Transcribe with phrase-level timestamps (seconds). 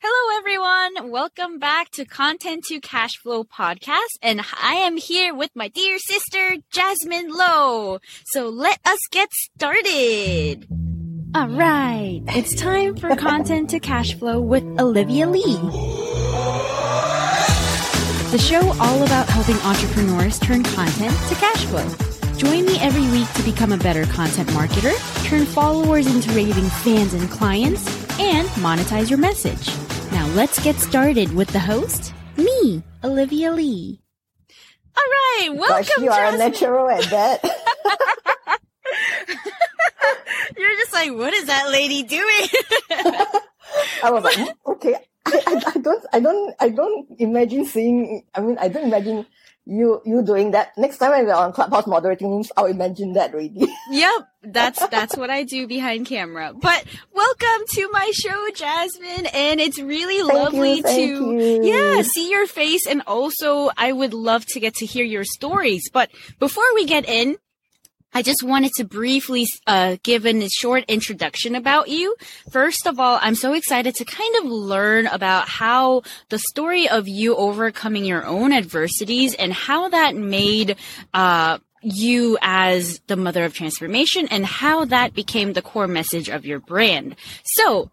[0.00, 1.10] Hello, everyone.
[1.10, 4.18] Welcome back to Content to Cash Flow podcast.
[4.22, 7.98] And I am here with my dear sister, Jasmine Lowe.
[8.26, 10.66] So let us get started.
[11.34, 12.22] All right.
[12.28, 15.56] It's time for Content to Cash Flow with Olivia Lee.
[18.30, 21.88] The show all about helping entrepreneurs turn content to cash flow.
[22.36, 24.94] Join me every week to become a better content marketer,
[25.24, 29.68] turn followers into raving fans and clients, and monetize your message.
[30.12, 34.00] Now let's get started with the host, me, Olivia Lee.
[34.96, 35.84] All right, welcome.
[35.84, 37.40] Gosh, you are a natural at that.
[40.56, 42.48] You're just like, what is that lady doing?
[44.02, 44.94] I was like, "Hmm, okay.
[45.26, 48.24] I, I, I don't, I don't, I don't imagine seeing.
[48.34, 49.26] I mean, I don't imagine
[49.68, 50.72] you you doing that.
[50.78, 53.66] Next time when we're on Clubhouse moderating rooms, I'll imagine that already.
[53.90, 56.54] yep, that's that's what I do behind camera.
[56.58, 61.64] But welcome to my show, Jasmine, and it's really Thank lovely you, to you.
[61.64, 65.90] yeah see your face, and also I would love to get to hear your stories.
[65.92, 67.36] But before we get in.
[68.12, 72.16] I just wanted to briefly uh, give a short introduction about you.
[72.50, 77.06] First of all, I'm so excited to kind of learn about how the story of
[77.06, 80.76] you overcoming your own adversities and how that made
[81.12, 86.44] uh, you as the mother of transformation and how that became the core message of
[86.44, 87.14] your brand.
[87.44, 87.90] So,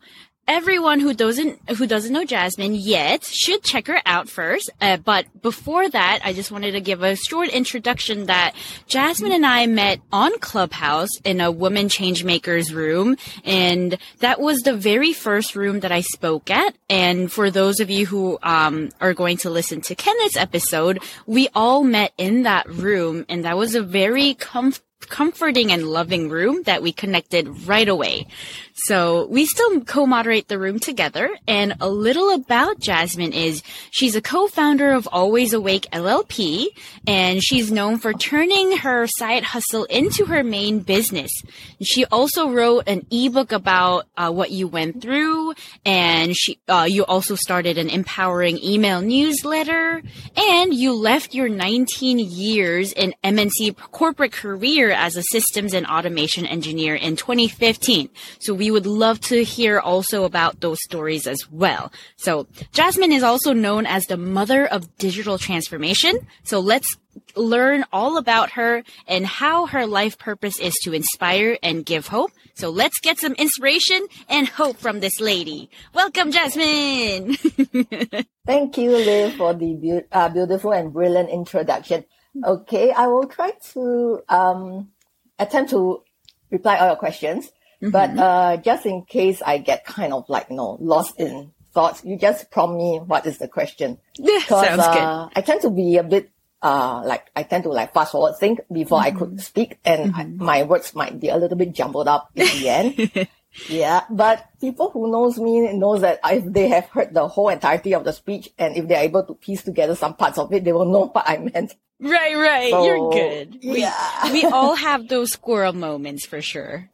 [0.48, 4.70] everyone who doesn't who doesn't know Jasmine yet should check her out first.
[4.80, 8.54] Uh, but before that, I just wanted to give a short introduction that
[8.88, 14.76] Jasmine and I met on Clubhouse in a Women Changemakers room, and that was the
[14.76, 16.76] very first room that I spoke at.
[16.90, 21.50] And for those of you who um, are going to listen to Kenneth's episode, we
[21.56, 26.64] all met in that room, and that was a very comfortable comforting and loving room
[26.64, 28.28] that we connected right away.
[28.78, 31.30] So we still co-moderate the room together.
[31.48, 36.68] And a little about Jasmine is she's a co-founder of Always Awake LLP,
[37.08, 41.32] and she's known for turning her side hustle into her main business.
[41.82, 45.54] She also wrote an ebook about uh, what you went through,
[45.86, 50.02] and she uh, you also started an empowering email newsletter,
[50.36, 56.46] and you left your 19 years in MNC corporate career as a systems and automation
[56.46, 58.10] engineer in 2015.
[58.40, 61.92] So we would love to hear also about those stories as well.
[62.18, 66.18] So Jasmine is also known as the mother of digital transformation.
[66.44, 66.98] So let's
[67.36, 72.32] learn all about her and how her life purpose is to inspire and give hope.
[72.54, 75.70] So let's get some inspiration and hope from this lady.
[75.94, 77.36] Welcome, Jasmine.
[78.46, 82.06] Thank you, Liv, for the beau- uh, beautiful and brilliant introduction.
[82.44, 84.90] Okay, I will try to um,
[85.40, 86.04] attempt to
[86.52, 87.52] reply all your questions,
[87.92, 92.04] but uh, just in case I get kind of like you know lost in thoughts,
[92.06, 93.98] you just prompt me what is the question.
[94.18, 95.04] Yeah, sounds good.
[95.04, 96.30] uh, I tend to be a bit
[96.62, 100.24] uh like I tend to like fast forward think before I could speak, and I,
[100.26, 103.28] my words might be a little bit jumbled up in the end.
[103.70, 107.96] Yeah, but people who knows me knows that if they have heard the whole entirety
[107.96, 110.74] of the speech and if they're able to piece together some parts of it, they
[110.74, 111.74] will know what I meant.
[112.02, 112.68] Right, right.
[112.84, 113.60] You're So, good.
[113.64, 114.34] We- yeah.
[114.34, 116.90] we all have those squirrel moments for sure.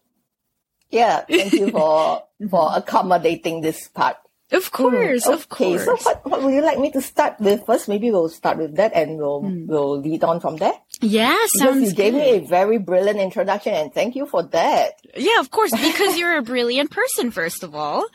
[0.91, 2.77] Yeah, thank you for for mm-hmm.
[2.77, 4.17] accommodating this part.
[4.51, 5.85] Of hmm, course, of okay, course.
[5.85, 7.87] so what, what would you like me to start with first?
[7.87, 9.67] Maybe we'll start with that and we'll hmm.
[9.67, 10.75] we'll lead on from there.
[11.01, 15.01] Yeah, sounds you gave me a very brilliant introduction and thank you for that.
[15.15, 18.05] Yeah, of course, because you're a brilliant person, first of all.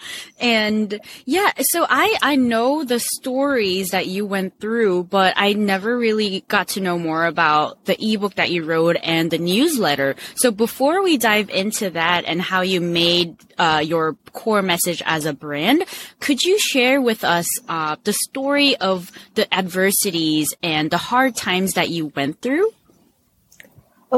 [0.41, 5.99] And yeah, so I, I know the stories that you went through, but I never
[5.99, 10.15] really got to know more about the ebook that you wrote and the newsletter.
[10.37, 15.27] So before we dive into that and how you made, uh, your core message as
[15.27, 15.85] a brand,
[16.21, 21.73] could you share with us, uh, the story of the adversities and the hard times
[21.73, 22.71] that you went through?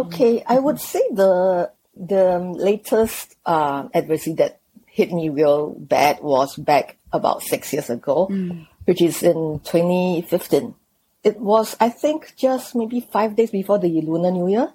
[0.06, 6.54] Okay, I would say the the latest uh, adversity that hit me real bad was
[6.56, 8.26] back about six years ago,
[8.84, 10.74] which is in 2015.
[11.24, 14.70] It was, I think, just maybe five days before the Lunar New Year.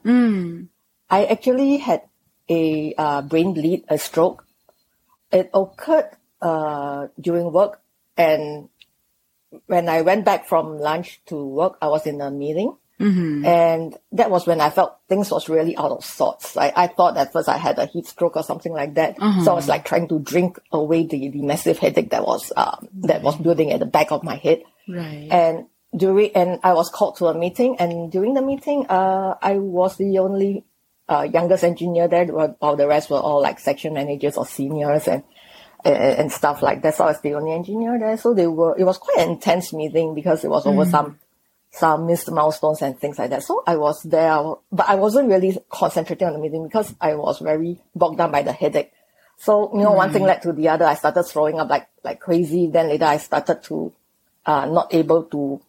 [1.09, 2.03] I actually had
[2.50, 4.45] a uh, brain bleed, a stroke.
[5.31, 6.12] It occurred
[6.42, 7.80] uh, during work,
[8.18, 8.68] and
[9.68, 12.75] when I went back from lunch to work, I was in a meeting.
[13.45, 16.56] And that was when I felt things was really out of sorts.
[16.56, 19.18] I, I thought at first I had a heat stroke or something like that.
[19.44, 22.88] So I was like trying to drink away the, the massive headache that was um,
[23.01, 24.63] that was building at the back of my head.
[24.88, 25.28] Right.
[25.31, 29.57] And during and I was called to a meeting, and during the meeting, uh, I
[29.57, 30.63] was the only
[31.10, 32.25] uh, youngest engineer there.
[32.25, 35.24] While the rest were all like section managers or seniors, and
[35.86, 36.96] and, and stuff like that.
[36.96, 38.18] So I was the only engineer there.
[38.18, 41.19] So they were, it was quite an intense meeting because it was over some,
[41.74, 43.42] some missed milestones and things like that.
[43.42, 44.38] So I was there,
[44.72, 48.44] but I wasn't really concentrating on the meeting because I was very bogged down by
[48.44, 48.92] the headache.
[49.38, 50.86] So, you know, one thing led to the other.
[50.86, 52.68] I started throwing up like, like crazy.
[52.68, 53.92] Then later I started to,
[54.46, 55.62] uh, not able to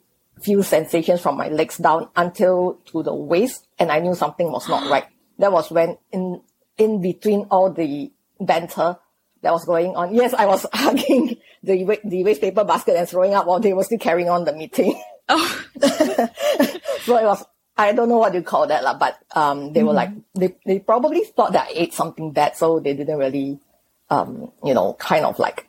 [0.42, 3.66] feel sensations from my legs down until to the waist.
[3.78, 5.06] And I knew something was not right.
[5.38, 6.42] That was when in,
[6.78, 8.98] in between all the banter
[9.40, 10.14] that was going on.
[10.14, 13.82] Yes, I was hugging the, the waste paper basket and throwing up while they were
[13.82, 15.02] still carrying on the meeting.
[15.28, 15.64] Oh,
[17.02, 17.44] so it was
[17.76, 20.78] I don't know what you call that, lah, but um they were like they, they
[20.78, 23.60] probably thought that I ate something bad, so they didn't really
[24.10, 25.66] um, you know, kind of like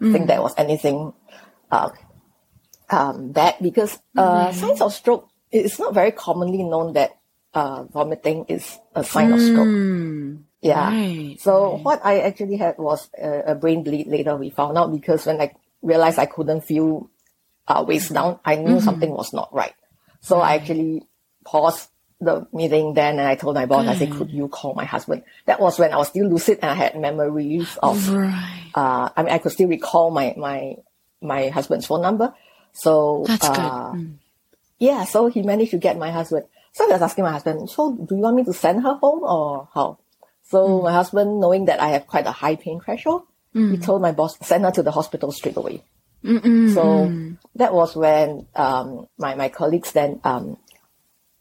[0.00, 1.12] think there was anything
[1.70, 1.90] um
[2.90, 7.18] um bad because uh signs of stroke it's not very commonly known that
[7.52, 9.66] uh vomiting is a sign of stroke.
[10.60, 10.90] Yeah.
[10.90, 14.92] Right, So what I actually had was a, a brain bleed later we found out
[14.92, 17.10] because when I realized I couldn't feel
[17.68, 19.74] uh, waist down, I knew something was not right.
[20.20, 21.06] So I actually
[21.44, 21.88] paused
[22.20, 25.22] the meeting then and I told my boss, I said, could you call my husband?
[25.46, 28.70] That was when I was still lucid and I had memories of, right.
[28.74, 30.76] uh, I mean, I could still recall my, my,
[31.20, 32.34] my husband's phone number.
[32.72, 33.58] So, That's good.
[33.58, 33.94] uh,
[34.80, 36.46] yeah, so he managed to get my husband.
[36.72, 39.22] So I was asking my husband, so do you want me to send her home
[39.22, 39.98] or how?
[40.44, 43.22] So my husband, knowing that I have quite a high pain threshold,
[43.72, 45.82] he told my boss, send her to the hospital straight away.
[46.74, 47.12] So
[47.56, 50.56] that was when um, my, my colleagues then um,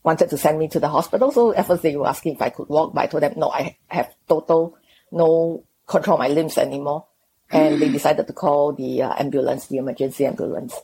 [0.03, 1.31] wanted to send me to the hospital.
[1.31, 3.51] So at first they were asking if I could walk, but I told them, no,
[3.51, 4.77] I have total
[5.11, 7.05] no control of my limbs anymore.
[7.49, 10.75] And they decided to call the uh, ambulance, the emergency ambulance.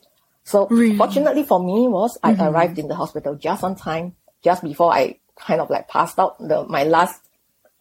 [0.44, 0.96] So Really?
[0.96, 5.18] fortunately for me was I arrived in the hospital just on time, just before I
[5.36, 6.38] kind of like passed out.
[6.38, 7.20] The, my last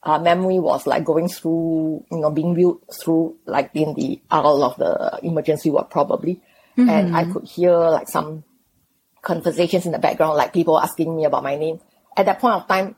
[0.04, 4.64] uh, memory was like going through, you know, being wheeled through like in the aisle
[4.64, 6.42] of the emergency ward probably.
[6.76, 8.44] And I could hear like some
[9.22, 11.80] conversations in the background, like people asking me about my name.
[12.18, 12.96] At that point of time,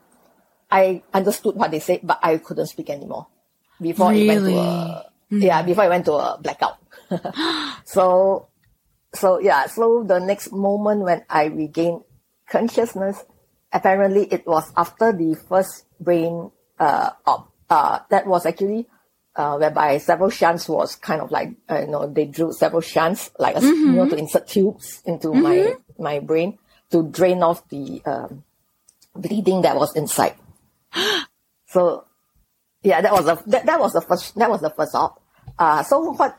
[0.71, 3.27] I understood what they said, but I couldn't speak anymore
[3.79, 6.77] before it went to a, yeah, before I went to a blackout.
[7.85, 8.47] so,
[9.13, 12.01] so yeah, so the next moment when I regained
[12.49, 13.23] consciousness,
[13.71, 18.87] apparently it was after the first brain, uh, op, uh, that was actually,
[19.35, 23.31] uh, whereby several shunts was kind of like, uh, you know, they drew several shunts,
[23.39, 26.57] like, a, you know, to insert tubes into my, my brain
[26.91, 28.43] to drain off the, um,
[29.15, 30.35] bleeding that was inside.
[31.67, 32.05] so,
[32.83, 35.21] yeah, that was the, that, that was the first, that was the first op.
[35.57, 36.37] Uh, so what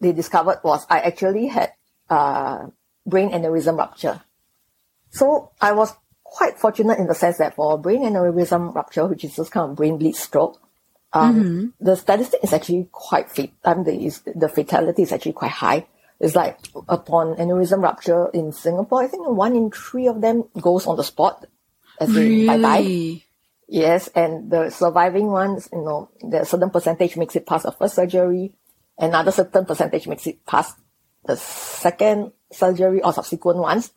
[0.00, 1.72] they discovered was I actually had,
[2.10, 2.66] uh,
[3.06, 4.20] brain aneurysm rupture.
[5.10, 5.94] So I was
[6.36, 9.76] quite fortunate in the sense that for brain aneurysm rupture, which is this kind of
[9.76, 10.60] brain bleed stroke,
[11.14, 13.52] um, the statistic is actually quite fit.
[13.64, 13.94] Um, the,
[14.34, 15.86] the fatality is actually quite high.
[16.20, 20.86] It's like upon aneurysm rupture in Singapore, I think one in three of them goes
[20.86, 21.46] on the spot.
[21.98, 23.22] As in bye bye.
[23.68, 27.94] Yes, and the surviving ones, you know, the certain percentage makes it past the first
[27.94, 28.52] surgery,
[28.98, 30.76] another certain percentage makes it past
[31.24, 33.90] the second surgery or subsequent ones.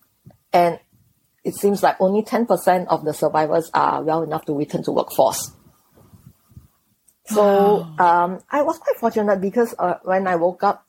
[0.51, 0.79] And
[1.43, 5.51] it seems like only 10% of the survivors are well enough to return to workforce.
[7.25, 10.85] So um, I was quite fortunate because uh, when I woke up,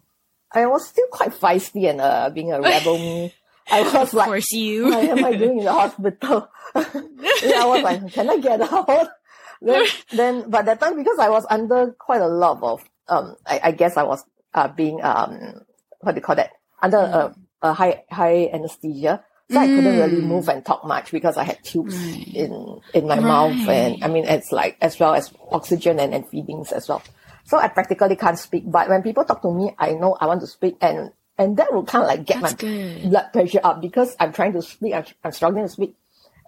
[0.53, 3.35] I was still quite feisty and uh, being a rebel me.
[3.71, 4.87] I was Of like, course, you.
[4.87, 6.49] what am I doing in the hospital?
[6.75, 9.09] yeah, I was like, can I get out?
[9.63, 13.61] Then, then, but that time because I was under quite a lot of, um, I,
[13.65, 15.61] I guess I was uh, being, um,
[16.01, 16.53] what do you call that?
[16.81, 21.37] Under a, a high high anesthesia, so I couldn't really move and talk much because
[21.37, 21.95] I had tubes
[22.35, 26.29] in in my mouth, and I mean it's like as well as oxygen and, and
[26.29, 27.03] feedings as well.
[27.45, 30.41] So I practically can't speak, but when people talk to me, I know I want
[30.43, 33.11] to speak, and and that will kind of like get That's my good.
[33.11, 35.97] blood pressure up because I'm trying to speak, I'm, I'm struggling to speak.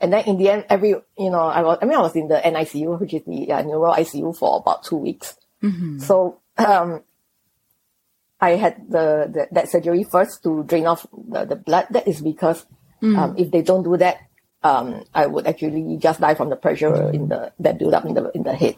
[0.00, 2.28] And then in the end, every, you know, I was, I mean, I was in
[2.28, 5.35] the NICU, which is the uh, neuro ICU for about two weeks.
[6.00, 7.02] So, um,
[8.40, 11.87] I had the, the, that surgery first to drain off the, the blood.
[11.90, 12.66] That is because,
[13.02, 14.18] um, if they don't do that,
[14.62, 18.14] um, I would actually just die from the pressure in the, that build up in
[18.14, 18.76] the, in the head.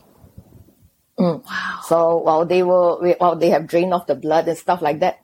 [1.18, 1.42] Wow.
[1.86, 5.20] So while they were, while they have drained off the blood and stuff like that,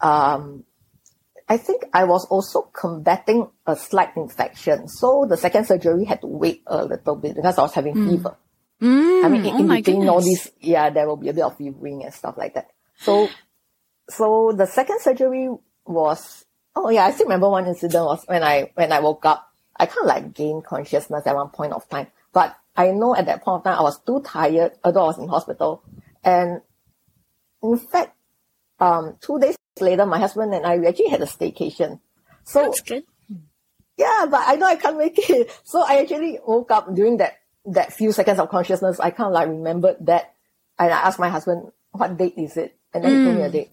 [0.00, 0.64] um,
[1.48, 4.88] I think I was also combating a slight infection.
[4.88, 8.36] So the second surgery had to wait a little bit because I was having fever.
[8.82, 11.44] Mm, I mean, in, oh in between all these, yeah, there will be a bit
[11.44, 12.68] of fevering and stuff like that.
[12.98, 13.28] So,
[14.08, 15.48] so the second surgery
[15.86, 16.44] was,
[16.84, 19.86] oh yeah, I still remember one incident was when I, when I woke up, I
[19.86, 23.42] kind of like gained consciousness at one point of time, but I know at that
[23.42, 25.82] point of time I was too tired, although I was in hospital
[26.24, 26.60] and
[27.62, 28.14] in fact,
[28.80, 32.00] um, two days later, my husband and I we actually had a staycation.
[32.44, 33.04] So That's good.
[33.96, 35.50] yeah, but I know I can't make it.
[35.64, 39.00] So I actually woke up during that that few seconds of consciousness.
[39.00, 40.34] I kind of like remembered that,
[40.78, 43.50] and I asked my husband, "What date is it?" And then he told me a
[43.50, 43.70] date,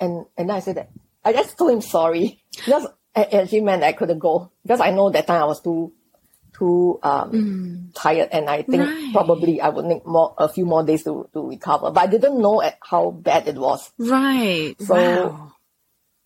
[0.00, 0.90] and and then I said that
[1.26, 5.10] I just told him sorry because it actually meant I couldn't go because I know
[5.10, 5.92] that time I was too
[6.56, 9.12] too um tired, and I think Right.
[9.12, 11.90] probably I would need more a few more days to to recover.
[11.90, 13.90] But I didn't know at how bad it was.
[13.98, 14.74] Right.
[14.80, 15.52] So- wow.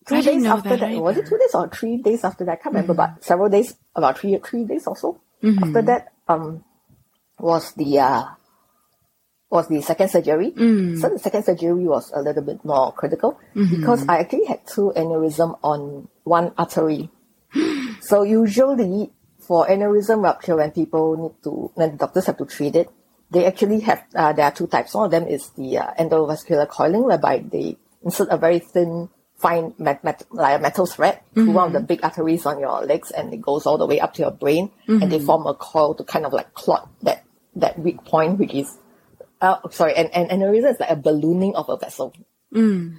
[0.07, 2.53] Two days after that that, was it two days or three days after that?
[2.53, 5.21] I can't remember, but several days, about three three days or so.
[5.43, 5.63] Mm-hmm.
[5.63, 6.63] After that, um,
[7.37, 8.23] was the uh,
[9.51, 10.51] was the second surgery.
[10.51, 10.99] Mm.
[10.99, 13.75] So the second surgery was a little bit more critical Mm-hmm.
[13.75, 17.09] because I actually had two aneurysm on one artery.
[18.01, 22.89] so usually for aneurysm rupture, when people need to, when doctors have to treat it,
[23.29, 24.93] they actually have uh, there are two types.
[24.93, 29.73] One of them is the uh, endovascular coiling, whereby they insert a very thin, fine
[29.77, 33.11] met- met- like a metal thread through one of the big arteries on your legs,
[33.11, 35.93] and it goes all the way up to your brain, and they form a coil
[35.95, 37.23] to kind of like clot that
[37.55, 38.77] that weak point, which is
[39.41, 42.13] uh, sorry, and, and aneurysm is like a ballooning of a vessel.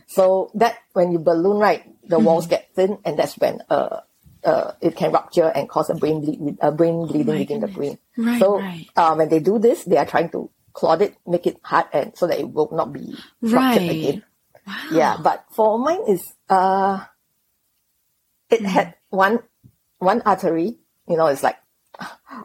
[0.06, 4.00] So that when you balloon, right, the walls get thin, and that's when uh,
[4.44, 7.98] uh, it can rupture and cause a brain bleed, a brain bleeding within the brain.
[8.16, 8.86] Right, so right.
[8.96, 12.16] Uh, when they do this, they are trying to clot it, make it hard, and
[12.16, 13.90] so that it will not be ruptured Right.
[13.90, 14.22] again.
[14.92, 17.04] Yeah, but for mine is uh,
[18.50, 19.40] it had one
[19.98, 20.78] one artery.
[21.08, 21.58] You know, it's like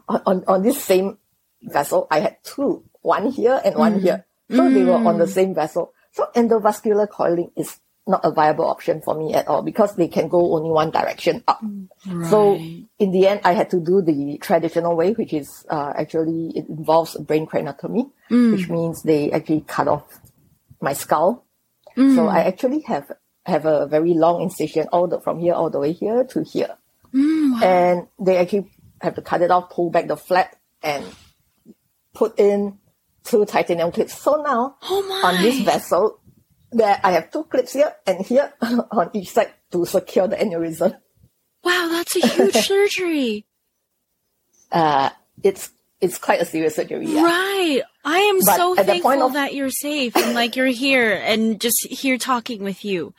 [0.08, 1.18] on, on this same
[1.62, 2.06] vessel.
[2.10, 4.02] I had two, one here and one mm.
[4.02, 4.24] here.
[4.50, 5.38] So they were on the mm.
[5.38, 5.92] same vessel.
[6.12, 10.28] So endovascular coiling is not a viable option for me at all because they can
[10.28, 11.60] go only one direction up.
[11.62, 12.30] Mm.
[12.30, 12.56] So
[12.98, 16.68] in the end, I had to do the traditional way, which is uh, actually it
[16.68, 18.10] involves brain craniotomy,
[18.52, 20.04] which means they actually cut off
[20.80, 21.44] my skull.
[21.96, 23.10] So I actually have
[23.44, 26.78] have a very long incision all the from here all the way here to here,
[27.64, 28.70] and they actually
[29.02, 31.04] have to cut it off, pull back the flap, and
[32.14, 32.78] put in
[33.28, 34.14] two titanium clips.
[34.18, 36.20] So now Oh on this vessel,
[36.72, 38.52] there I have two clips here and here
[38.90, 40.96] on each side to secure the aneurysm.
[41.64, 43.46] Wow, that's a huge surgery.
[44.70, 45.10] Uh,
[45.42, 45.70] it's
[46.00, 47.06] it's quite a serious surgery.
[47.06, 47.24] Yeah.
[47.24, 47.80] Right.
[48.04, 50.66] I am But so at the point thankful of- that you're safe and like you're
[50.66, 53.12] here and just here talking with you.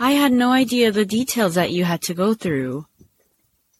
[0.00, 2.86] I had no idea the details that you had to go through.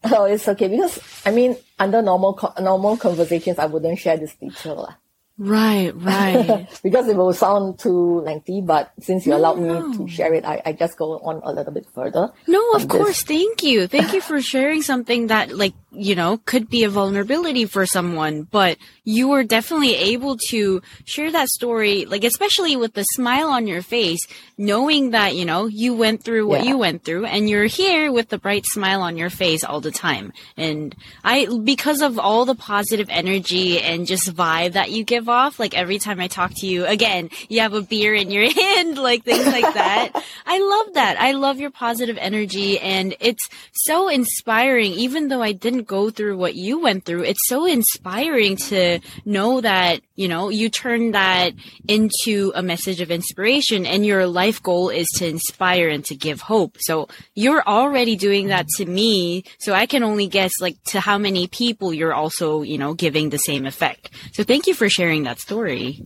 [0.04, 4.34] Oh, it's okay because I mean, under normal co- normal conversations, I wouldn't share this
[4.34, 4.94] detail lah.
[5.38, 6.68] Right, right.
[6.82, 8.60] because it will sound too lengthy.
[8.60, 11.72] But since you allowed me to share it, I, I just go on a little
[11.72, 12.30] bit further.
[12.46, 12.90] No, of this.
[12.90, 13.22] course.
[13.22, 13.86] Thank you.
[13.86, 18.42] Thank you for sharing something that, like, you know, could be a vulnerability for someone,
[18.44, 23.66] but you were definitely able to share that story, like, especially with the smile on
[23.66, 24.20] your face,
[24.56, 26.70] knowing that, you know, you went through what Yeah.
[26.70, 29.90] you went through and you're here with the bright smile on your face all the
[29.90, 30.32] time.
[30.56, 30.94] And
[31.24, 35.76] I, because of all the positive energy and just vibe that you give off, like
[35.76, 39.24] every time I talk to you, again, you have a beer in your hand, like
[39.24, 40.10] things like that.
[40.46, 41.20] I love that.
[41.20, 44.92] I love your positive energy and it's so inspiring.
[44.92, 48.91] Even though I didn't go through what you went through, it's so inspiring to
[49.24, 51.52] know that, you know, you turn that
[51.88, 56.40] into a message of inspiration and your life goal is to inspire and to give
[56.40, 56.76] hope.
[56.80, 59.44] So you're already doing that to me.
[59.58, 63.30] So I can only guess like to how many people you're also, you know, giving
[63.30, 64.10] the same effect.
[64.32, 66.02] So thank you for sharing that story.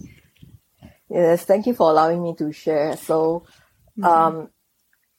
[1.09, 2.97] Yes, thank you for allowing me to share.
[2.97, 3.47] So,
[3.97, 4.05] mm-hmm.
[4.05, 4.51] um,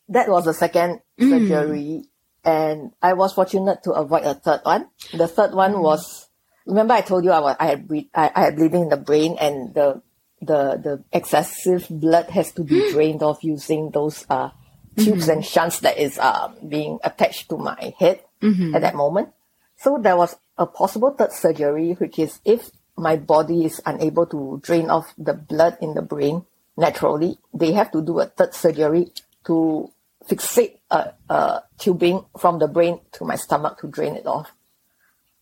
[0.09, 1.29] that was the second mm.
[1.29, 2.05] surgery,
[2.43, 4.89] and I was fortunate to avoid a third one.
[5.13, 5.81] The third one mm.
[5.81, 6.26] was,
[6.67, 8.97] remember I told you I was I had ble- I, I had bleeding in the
[8.97, 10.01] brain, and the
[10.41, 12.91] the the excessive blood has to be hmm.
[12.91, 14.49] drained off using those uh
[14.97, 15.31] tubes mm-hmm.
[15.31, 18.75] and shunts that is um being attached to my head mm-hmm.
[18.75, 19.29] at that moment.
[19.77, 24.59] So there was a possible third surgery, which is if my body is unable to
[24.63, 26.45] drain off the blood in the brain
[26.75, 29.11] naturally, they have to do a third surgery
[29.45, 29.91] to
[30.27, 34.51] fixate a, a tubing from the brain to my stomach to drain it off.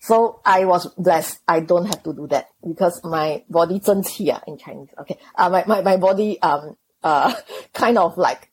[0.05, 1.39] So I was blessed.
[1.47, 4.93] I don't have to do that because my body 真气 ah, in Chinese.
[5.01, 5.17] Okay.
[5.35, 7.33] Uh, my, my, my body um uh
[7.73, 8.51] kind of like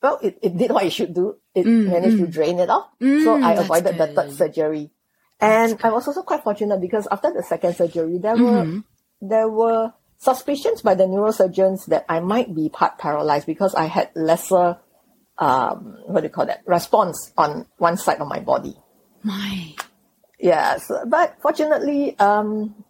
[0.00, 1.36] well it, it did what it should do.
[1.54, 2.88] It managed to drain it off.
[2.98, 4.90] so I avoided the third surgery.
[5.38, 8.80] And I was also quite fortunate because after the second surgery there were
[9.20, 14.08] there were suspicions by the neurosurgeons that I might be part paralyzed because I had
[14.16, 14.78] lesser
[15.36, 18.74] um what do you call that response on one side of my body.
[19.22, 19.76] My.
[20.42, 22.84] Yes, but fortunately, um,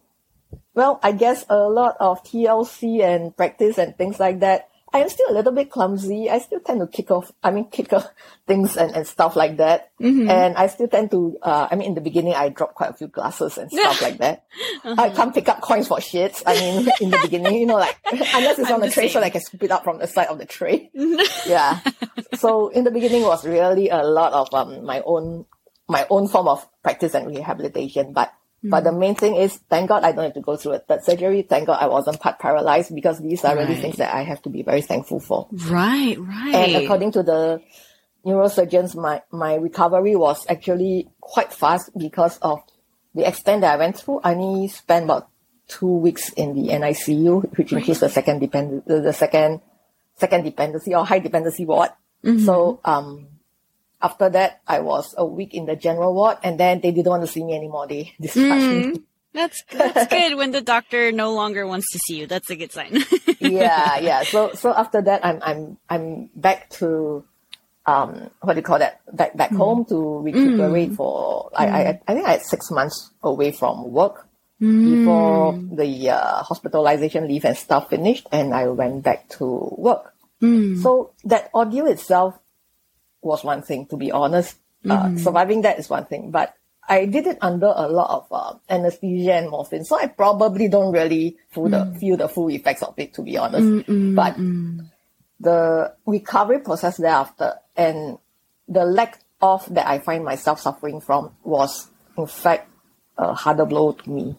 [0.73, 5.09] well, I guess a lot of TLC and practice and things like that, I am
[5.09, 6.29] still a little bit clumsy.
[6.29, 8.07] I still tend to kick off, I mean, kick off
[8.47, 9.91] things and, and stuff like that.
[9.99, 10.29] Mm-hmm.
[10.29, 12.93] And I still tend to, uh, I mean, in the beginning, I dropped quite a
[12.93, 14.45] few glasses and stuff like that.
[14.85, 15.01] Uh-huh.
[15.01, 16.43] I can't pick up coins for shit.
[16.45, 19.07] I mean, in the beginning, you know, like, unless it's I'm on the the tray
[19.07, 20.91] so I can scoop it up from the side of the tray.
[21.47, 21.79] yeah.
[22.35, 25.45] So in the beginning was really a lot of, um, my own,
[25.93, 28.11] my own form of practice and rehabilitation.
[28.13, 28.33] But,
[28.63, 28.99] but the Mm.
[28.99, 31.41] main thing is, thank God I don't have to go through a third surgery.
[31.43, 34.49] Thank God I wasn't part paralyzed because these are really things that I have to
[34.49, 35.47] be very thankful for.
[35.51, 36.55] Right, right.
[36.55, 37.61] And according to the
[38.25, 42.59] neurosurgeons, my, my recovery was actually quite fast because of
[43.15, 44.21] the extent that I went through.
[44.23, 45.29] I only spent about
[45.67, 49.61] two weeks in the NICU, which includes the second depend the, the second
[50.15, 51.89] second dependency or high dependency ward.
[52.45, 53.27] So um
[54.03, 57.23] after that I was a week in the general ward and then they didn't want
[57.23, 57.87] to see me anymore.
[57.87, 58.83] They discharged me.
[58.83, 62.27] Mm, that's that's good when the doctor no longer wants to see you.
[62.27, 62.99] That's a good sign.
[63.39, 64.23] yeah, yeah.
[64.23, 67.23] So so after that, I'm I'm I'm back to
[67.85, 69.01] um what do you call that?
[69.15, 69.57] Back back mm.
[69.57, 70.95] home to recuperate mm.
[70.95, 74.27] for I, I I think I had six months away from work
[74.59, 80.13] before the uh, hospitalization leave and stuff finished, and I went back to work.
[80.81, 82.35] So that ordeal itself
[83.23, 84.57] was one thing, to be honest.
[84.85, 85.17] Uh, mm-hmm.
[85.17, 86.53] surviving that is one thing, but
[86.87, 90.91] I did it under a lot of uh, anesthesia and morphine, so I probably don't
[90.91, 91.99] really feel the mm.
[91.99, 93.63] feel the full effects of it, to be honest.
[93.63, 94.35] Mm, mm, but
[95.39, 98.17] the recovery process thereafter and
[98.67, 101.87] the lack of that I find myself suffering from was,
[102.17, 102.69] in fact,
[103.17, 104.35] a harder blow to me.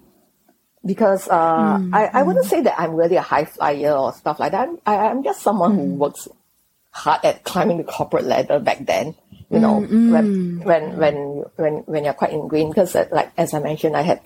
[0.85, 4.53] Because uh, I, I wouldn't say that I'm really a high flyer or stuff like
[4.53, 4.69] that.
[4.69, 6.29] I'm, I, I'm just someone who works
[6.95, 9.15] hard at climbing the corporate ladder back then.
[9.51, 11.15] You know, when, when when
[11.57, 14.21] when when you're quite ingrained, because uh, like as I mentioned, I had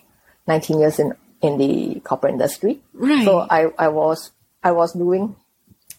[0.47, 2.81] 19 years in in the corporate industry.
[2.95, 3.25] Right.
[3.25, 4.31] So I I was
[4.63, 5.37] I was doing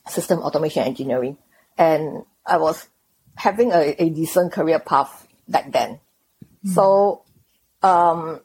[0.07, 1.38] system automation engineering,
[1.77, 2.88] and I was
[3.35, 5.99] having a, a decent career path back then.
[6.65, 7.23] So,
[7.82, 8.41] um,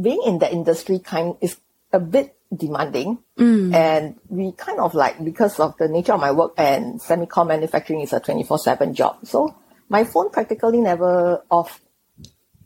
[0.00, 1.56] being in the industry kind is
[1.92, 3.74] a bit demanding, mm.
[3.74, 8.00] and we kind of like because of the nature of my work and semicon manufacturing
[8.00, 9.18] is a twenty four seven job.
[9.24, 9.54] So
[9.88, 11.80] my phone practically never off.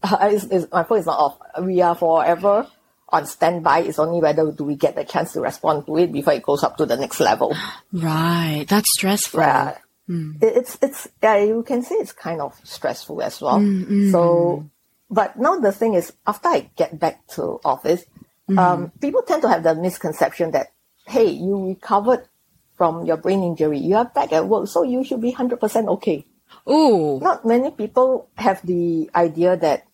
[0.31, 1.38] is, is, my phone is not off.
[1.62, 2.66] We are forever
[3.09, 3.81] on standby.
[3.81, 6.62] It's only whether do we get the chance to respond to it before it goes
[6.62, 7.57] up to the next level.
[7.92, 8.64] right.
[8.68, 9.40] That's stressful.
[9.40, 9.79] Yeah.
[10.07, 10.33] Hmm.
[10.40, 13.59] It- It's it's yeah, you can say it's kind of stressful as well.
[13.59, 14.68] Mm, mm, so,
[15.11, 18.05] but now the thing is, after I get back to office,
[18.50, 18.98] um, mm-hmm.
[18.98, 20.68] people tend to have the misconception that
[21.06, 22.28] hey, you recovered
[22.76, 25.88] from your brain injury, you are back at work, so you should be hundred percent
[25.88, 26.24] okay.
[26.68, 27.18] Ooh.
[27.20, 29.84] Not many people have the idea that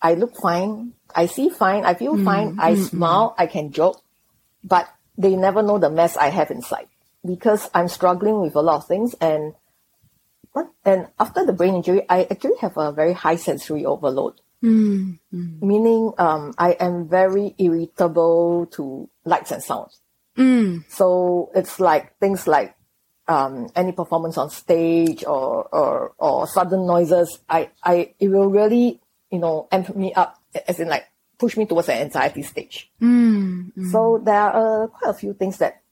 [0.00, 2.24] I look fine, I see fine, I feel mm-hmm.
[2.24, 2.82] fine, I mm-hmm.
[2.82, 4.02] smile, I can joke,
[4.64, 6.88] but they never know the mess I have inside
[7.24, 9.54] because I'm struggling with a lot of things and
[10.52, 14.40] what- and after the brain injury, I actually have a very high sensory overload.
[15.60, 20.00] Meaning, um, I am very irritable to lights and sounds.
[20.88, 22.74] So it's like things like
[23.28, 27.38] um, any performance on stage or, or or sudden noises.
[27.48, 30.38] I, I it will really you know amp me up,
[30.68, 31.06] as in like
[31.38, 32.90] push me towards an anxiety stage.
[33.92, 35.82] So there are uh, quite a few things that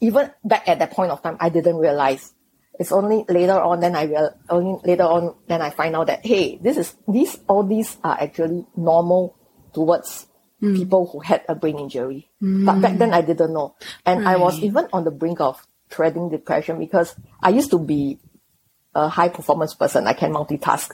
[0.00, 2.32] even back at that point of time I didn't realize.
[2.78, 6.24] It's only later on then I will only later on then I find out that
[6.24, 9.36] hey this is these all these are actually normal
[9.72, 10.26] towards
[10.60, 10.74] hmm.
[10.74, 12.28] people who had a brain injury.
[12.40, 12.98] But back hmm.
[12.98, 13.76] then I didn't know.
[14.04, 18.18] And I was even on the brink of treading depression because I used to be
[18.94, 20.06] a high performance person.
[20.06, 20.90] I can multitask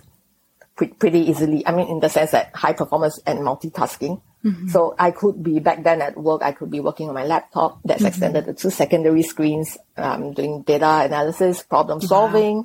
[0.76, 1.66] pre- pretty easily.
[1.66, 4.20] I mean, in the sense that high performance and multitasking.
[4.68, 6.42] So I could be back then at work.
[6.42, 10.62] I could be working on my laptop that's extended to two secondary screens, um, doing
[10.62, 12.64] data analysis, problem solving.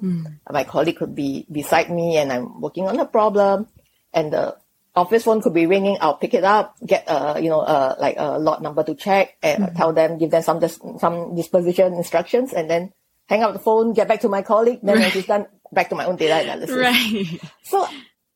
[0.50, 3.68] My colleague could be beside me, and I'm working on a problem.
[4.12, 4.58] And the
[4.96, 5.98] office phone could be ringing.
[6.02, 9.38] I'll pick it up, get a you know uh like a lot number to check,
[9.44, 12.92] and tell them, give them some dis- some disposition instructions, and then
[13.30, 14.80] hang up the phone, get back to my colleague.
[14.82, 16.76] Then when she's done, back to my own data analysis.
[16.76, 17.40] Right.
[17.64, 17.86] So,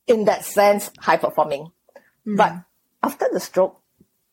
[0.06, 1.72] in that sense, high performing.
[2.38, 2.54] But
[3.04, 3.80] after the stroke,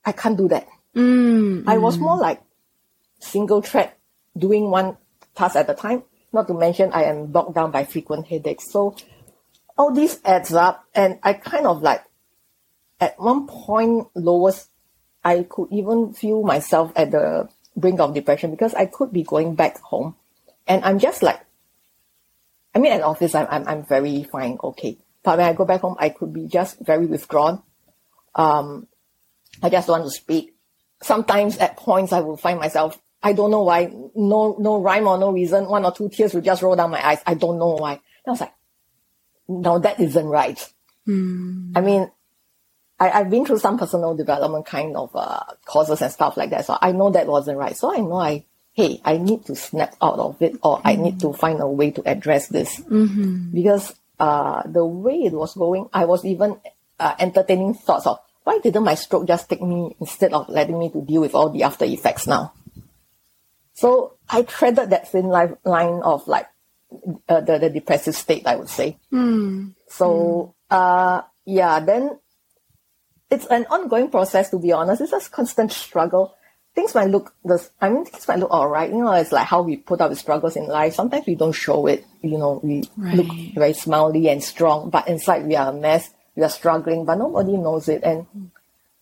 [0.05, 0.67] I can't do that.
[0.95, 1.65] Mm.
[1.67, 2.43] I was more like
[3.21, 3.99] single track,
[4.37, 4.97] doing one
[5.35, 6.05] task at a time.
[6.33, 8.71] Not to mention, I am bogged down by frequent headaches.
[8.71, 8.97] So,
[9.77, 12.05] all this adds up, and I kind of like,
[13.01, 14.69] at one point, lowest,
[15.25, 19.55] I could even feel myself at the brink of depression because I could be going
[19.55, 20.17] back home,
[20.67, 21.41] and I'm just like
[22.75, 24.99] I mean, at office, I'm, I'm, I'm very fine, okay.
[25.25, 27.63] But when I go back home, I could be just very withdrawn.
[28.39, 28.87] Um,
[29.63, 30.55] I just want to speak.
[31.03, 33.93] Sometimes at points, I will find myself I don't know why.
[34.15, 35.69] No, no rhyme or no reason.
[35.69, 37.21] One or two tears will just roll down my eyes.
[37.27, 37.93] I don't know why.
[37.93, 38.55] And I was like,
[39.49, 40.73] no, that isn't right.
[41.07, 41.73] Mm.
[41.75, 42.11] I mean,
[43.01, 46.67] I, I've been through some personal development kind of uh, courses and stuff like that.
[46.67, 47.77] So I know that wasn't right.
[47.77, 51.19] So I know I, hey, I need to snap out of it or I need
[51.21, 52.79] to find a way to address this.
[52.81, 53.51] Mm-hmm.
[53.53, 56.61] Because uh, the way it was going, I was even
[57.01, 60.89] uh, entertaining thoughts of, why didn't my stroke just take me instead of letting me
[60.89, 62.55] to deal with all the after effects now?
[63.75, 66.47] So I treaded that thin line of like
[67.29, 68.97] uh, the, the depressive state, I would say.
[69.13, 69.75] Mm.
[69.89, 72.19] So, uh, yeah, then
[73.31, 75.03] it's an ongoing process, to be honest.
[75.03, 76.35] It's a constant struggle.
[76.75, 78.89] Things might look, this, I mean, things might look all right.
[78.89, 80.95] You know, it's like how we put up with struggles in life.
[80.95, 82.07] Sometimes we don't show it.
[82.23, 83.15] You know, we Right.
[83.15, 86.09] look very smiley and strong, but inside we are a mess.
[86.39, 88.05] We are struggling, but nobody knows it.
[88.05, 88.27] And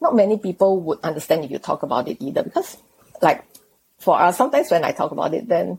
[0.00, 2.78] not many people would understand if you talk about it either because,
[3.20, 3.44] like,
[4.00, 5.78] for us, sometimes when I talk about it, then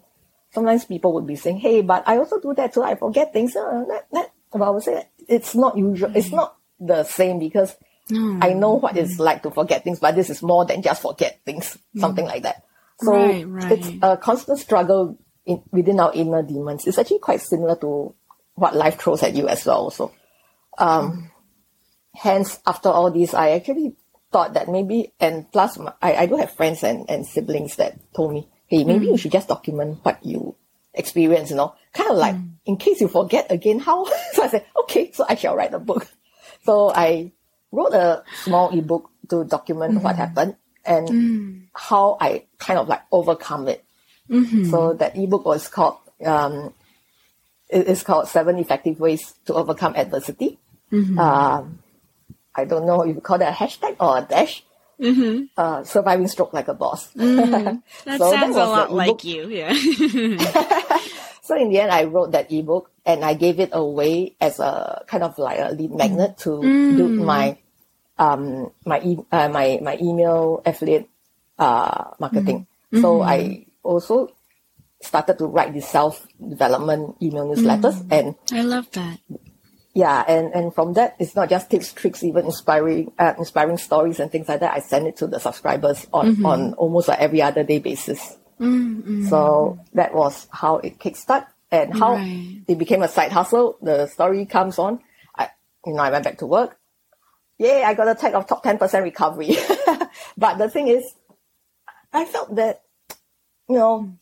[0.53, 2.83] sometimes people would be saying, "Hey, but I also do that too.
[2.83, 6.11] I forget things." Uh, that, that, but I would say it's not usual.
[6.15, 7.73] It's not the same because
[8.09, 8.37] No.
[8.39, 11.41] I know what it's like to forget things, but this is more than just forget
[11.43, 11.77] things.
[11.97, 12.63] Something like that.
[13.01, 13.71] So Right, right.
[13.73, 16.85] it's a constant struggle in, within our inner demons.
[16.87, 18.13] It's actually quite similar to
[18.55, 19.91] what life throws at you as well.
[19.91, 20.11] Also,
[20.77, 21.29] um,
[22.17, 23.95] hence after all this, I actually
[24.31, 28.33] thought that maybe, and plus I, I do have friends and, and siblings that told
[28.33, 29.11] me, hey, maybe mm.
[29.11, 30.55] you should just document what you
[30.93, 32.49] experience, you know, kind of like mm.
[32.65, 34.05] in case you forget again, how?
[34.33, 36.07] so I said, okay, so I shall write a book.
[36.63, 37.31] So I
[37.71, 40.21] wrote a small ebook to document what mm-hmm.
[40.21, 41.61] happened and mm.
[41.73, 43.85] how I kind of like overcome it.
[44.29, 44.65] Mm-hmm.
[44.65, 46.73] So that ebook was called, um,
[47.69, 50.57] it is called Seven Effective Ways to Overcome Adversity.
[50.91, 51.19] Mm-hmm.
[51.19, 51.79] Um,
[52.57, 54.63] I don't know if you call that a hashtag or a dash.
[54.99, 55.53] Mm-hmm.
[55.55, 57.07] Uh, surviving stroke like a boss.
[57.15, 59.47] That So sounds a was the lot like you.
[59.47, 59.71] Yeah.
[61.47, 65.03] So in the end, I wrote that ebook and I gave it away as a
[65.07, 66.59] kind of like a lead magnet to
[66.97, 67.55] do my
[68.19, 71.07] um my e- uh, my my email affiliate
[71.57, 72.67] uh marketing.
[72.99, 74.35] So I also
[74.99, 79.19] started to write the self development email newsletters and I love that.
[79.97, 84.19] Yeah and and from that it's not just tips tricks even inspiring uh, inspiring stories
[84.21, 84.73] and things like that.
[84.77, 88.21] I send it to the subscribers on on almost like every other day basis.
[89.29, 92.61] So that was how it kickstart and how Right.
[92.67, 93.77] it became a side hustle.
[93.81, 95.01] The story comes on.
[95.35, 95.49] I
[95.85, 96.77] you know i went back to work.
[97.57, 99.57] Yay i got a tag of top 10% recovery.
[100.37, 101.03] But the thing is
[102.13, 102.81] i felt that
[103.69, 104.13] you know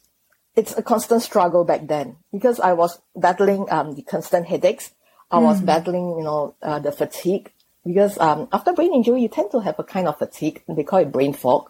[0.56, 4.95] it's a constant struggle back then because I was battling um, the constant headaches.
[5.32, 7.52] I was battling, you know, uh, the fatigue
[7.86, 10.64] because um, after brain injury, you tend to have a kind of fatigue.
[10.68, 11.70] They call it brain fog.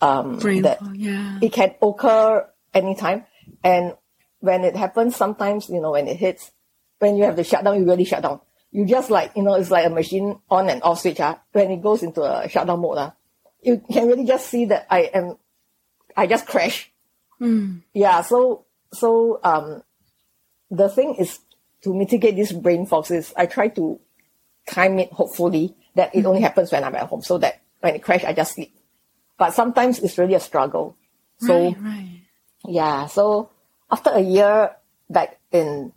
[0.00, 1.38] Um, Brain that fog, yeah.
[1.40, 3.24] it can occur anytime,
[3.62, 3.94] and
[4.40, 6.50] when it happens, sometimes you know when it hits,
[6.98, 8.40] when you have to shut down, you really shut down.
[8.72, 11.20] You just like you know, it's like a machine on and off switch.
[11.20, 13.14] Ah, when it goes into a shutdown mode, ah,
[13.62, 15.36] you can really just see that I am,
[16.16, 16.90] I just crash
[17.92, 19.82] yeah so so um
[20.70, 21.40] the thing is
[21.82, 23.98] to mitigate these brain fogs is i try to
[24.68, 28.02] time it hopefully that it only happens when i'm at home so that when it
[28.02, 28.74] crash i just sleep.
[29.38, 30.96] But sometimes it's really a struggle.
[31.38, 32.20] So right, right.
[32.66, 33.50] yeah so
[33.90, 34.76] after a year
[35.10, 35.92] back in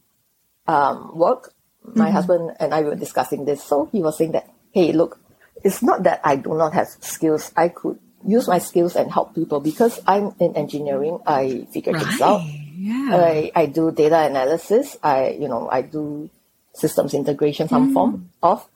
[0.68, 3.64] um, work my husband and i were discussing this.
[3.64, 5.20] So he was saying that hey look
[5.64, 7.52] it's not that i do not have skills.
[7.56, 11.20] I could use my skills and help people because i'm in engineering.
[11.28, 12.40] I figure things out.
[12.40, 12.65] Right.
[12.76, 13.10] Yeah.
[13.12, 14.98] I, I do data analysis.
[15.02, 16.30] I, you know, I do
[16.74, 18.26] systems integration, some form mm.
[18.44, 18.68] of.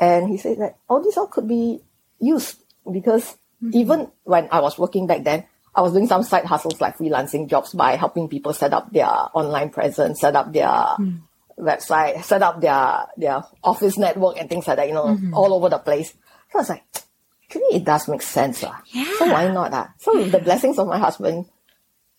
[0.00, 1.80] And he said that all these all could be
[2.18, 2.58] used
[2.90, 3.76] because mm-hmm.
[3.76, 7.48] even when I was working back then, I was doing some side hustles like freelancing
[7.48, 11.20] jobs by helping people set up their online presence, set up their mm.
[11.58, 15.34] website, set up their, their office network and things like that, you know, mm-hmm.
[15.34, 16.12] all over the place.
[16.50, 16.84] So I was like,
[17.44, 18.62] actually it does make sense.
[18.62, 18.80] lah.
[19.18, 19.72] So why not?
[19.72, 19.92] ah?
[19.98, 21.46] So with the blessings of my husband,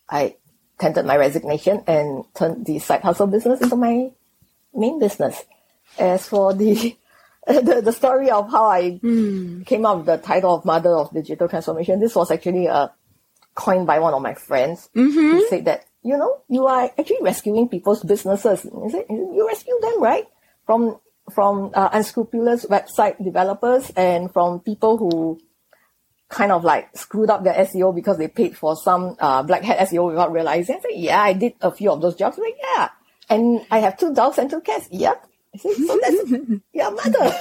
[0.10, 0.36] I
[0.80, 4.12] tendered my resignation and turned the side hustle business into my
[4.74, 5.44] main business.
[5.98, 6.96] As for the
[7.48, 9.00] the, the story of how I
[9.66, 12.88] came up with the title of Mother of Digital Transformation, this was actually uh,
[13.56, 14.90] coined by one of my friends.
[15.40, 18.64] He said that, you know, you are actually rescuing people's businesses.
[18.64, 20.26] He said, you rescue them, right?
[20.66, 21.00] From
[21.34, 25.40] from uh, unscrupulous website developers and from people who
[26.30, 29.80] kind of like screwed up their SEO because they paid for some uh, black hat
[29.90, 30.76] SEO without realizing.
[30.78, 32.38] I said, yeah, I did a few of those jobs.
[32.38, 32.90] Like, yeah.
[33.30, 34.88] And I have two dogs and two cats.
[34.92, 35.28] Yep.
[35.54, 36.30] I said, so that's
[36.74, 37.36] your mother.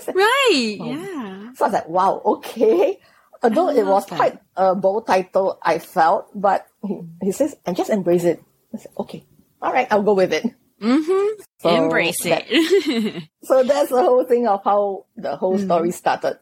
[0.00, 0.76] Said, Right.
[0.80, 1.52] Yeah.
[1.54, 2.98] so I was like, wow, okay.
[3.42, 4.16] although it was that.
[4.16, 8.42] quite a bold title, I felt, but he, he says, and just embrace it.
[8.74, 9.24] I said, okay,
[9.62, 10.44] all right, I'll go with it.
[10.82, 11.42] Mm-hmm.
[11.60, 13.22] So embrace that, it.
[13.44, 16.38] so that's the whole thing of how the whole story started.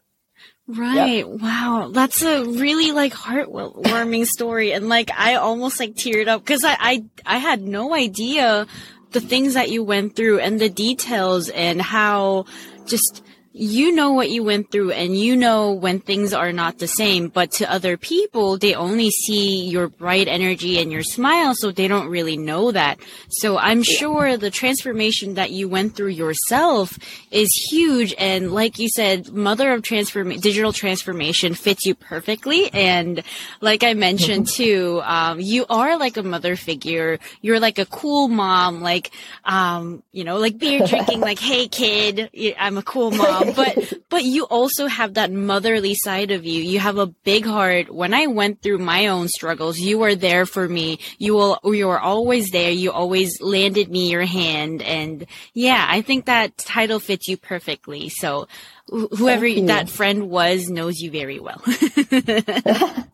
[0.74, 1.18] Right.
[1.18, 1.40] Yep.
[1.40, 1.90] Wow.
[1.92, 4.72] That's a really like heartwarming story.
[4.72, 8.66] And like, I almost like teared up because I, I, I had no idea
[9.10, 12.46] the things that you went through and the details and how
[12.86, 13.22] just
[13.54, 17.28] you know what you went through and you know when things are not the same,
[17.28, 21.86] but to other people, they only see your bright energy and your smile, so they
[21.86, 22.98] don't really know that.
[23.28, 26.98] So I'm sure the transformation that you went through yourself
[27.30, 28.14] is huge.
[28.16, 32.72] And like you said, mother of transform, digital transformation fits you perfectly.
[32.72, 33.22] And
[33.60, 34.62] like I mentioned mm-hmm.
[34.62, 37.18] too, um, you are like a mother figure.
[37.42, 39.10] You're like a cool mom, like,
[39.44, 44.24] um, you know, like beer drinking, like, hey kid, I'm a cool mom but but
[44.24, 46.62] you also have that motherly side of you.
[46.62, 47.92] You have a big heart.
[47.92, 50.98] When I went through my own struggles, you were there for me.
[51.18, 52.70] You will you were always there.
[52.70, 58.08] You always landed me your hand and yeah, I think that title fits you perfectly.
[58.08, 58.48] So
[58.88, 61.62] whoever that friend was knows you very well.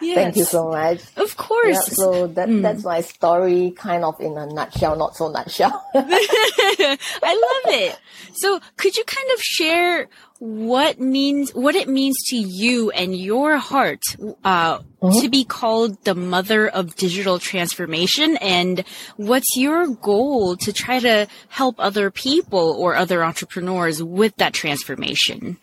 [0.00, 0.16] Yes.
[0.16, 1.00] Thank you so much.
[1.16, 1.88] Of course.
[1.88, 2.62] Yeah, so that mm.
[2.62, 5.70] that's my story, kind of in a nutshell, not so nutshell.
[5.94, 7.98] I love it.
[8.34, 13.58] So, could you kind of share what means what it means to you and your
[13.58, 14.02] heart
[14.42, 15.20] uh, mm-hmm.
[15.20, 18.84] to be called the mother of digital transformation, and
[19.16, 25.58] what's your goal to try to help other people or other entrepreneurs with that transformation?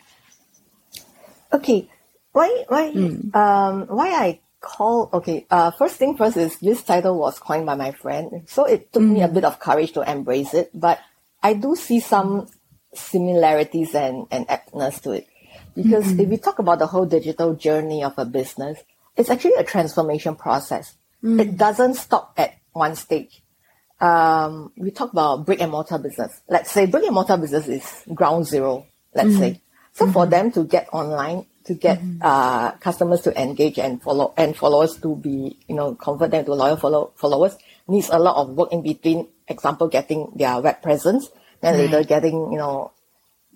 [1.51, 1.89] Okay.
[2.39, 3.35] Why why mm.
[3.35, 7.75] um why I call okay uh first thing first is this title was coined by
[7.75, 9.11] my friend so it took mm.
[9.11, 9.33] me a hmm.
[9.33, 10.99] bit of courage to embrace it but
[11.43, 12.47] I do see some
[12.93, 15.27] similarities and, and aptness to it
[15.75, 16.21] because mm-hmm.
[16.21, 18.79] if we talk about the whole digital journey of a business
[19.17, 21.41] it's actually a transformation process mm.
[21.41, 23.43] it doesn't stop at one stage
[23.99, 28.03] um, we talk about brick and mortar business let's say brick and mortar business is
[28.15, 29.39] ground zero let's mm.
[29.39, 30.31] say so for mm-hmm.
[30.31, 32.17] them to get online to get mm-hmm.
[32.21, 36.53] uh, customers to engage and follow and followers to be you know convert them to
[36.53, 37.55] loyal follow, followers
[37.87, 39.27] needs a lot of work in between.
[39.47, 41.29] Example, getting their web presence,
[41.61, 41.89] then right.
[41.89, 42.91] later getting you know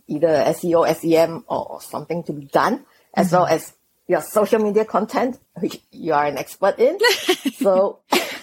[0.07, 3.35] either SEO, SEM, or something to be done, as mm-hmm.
[3.37, 3.73] well as
[4.07, 6.99] your social media content, which you are an expert in.
[7.57, 7.99] so,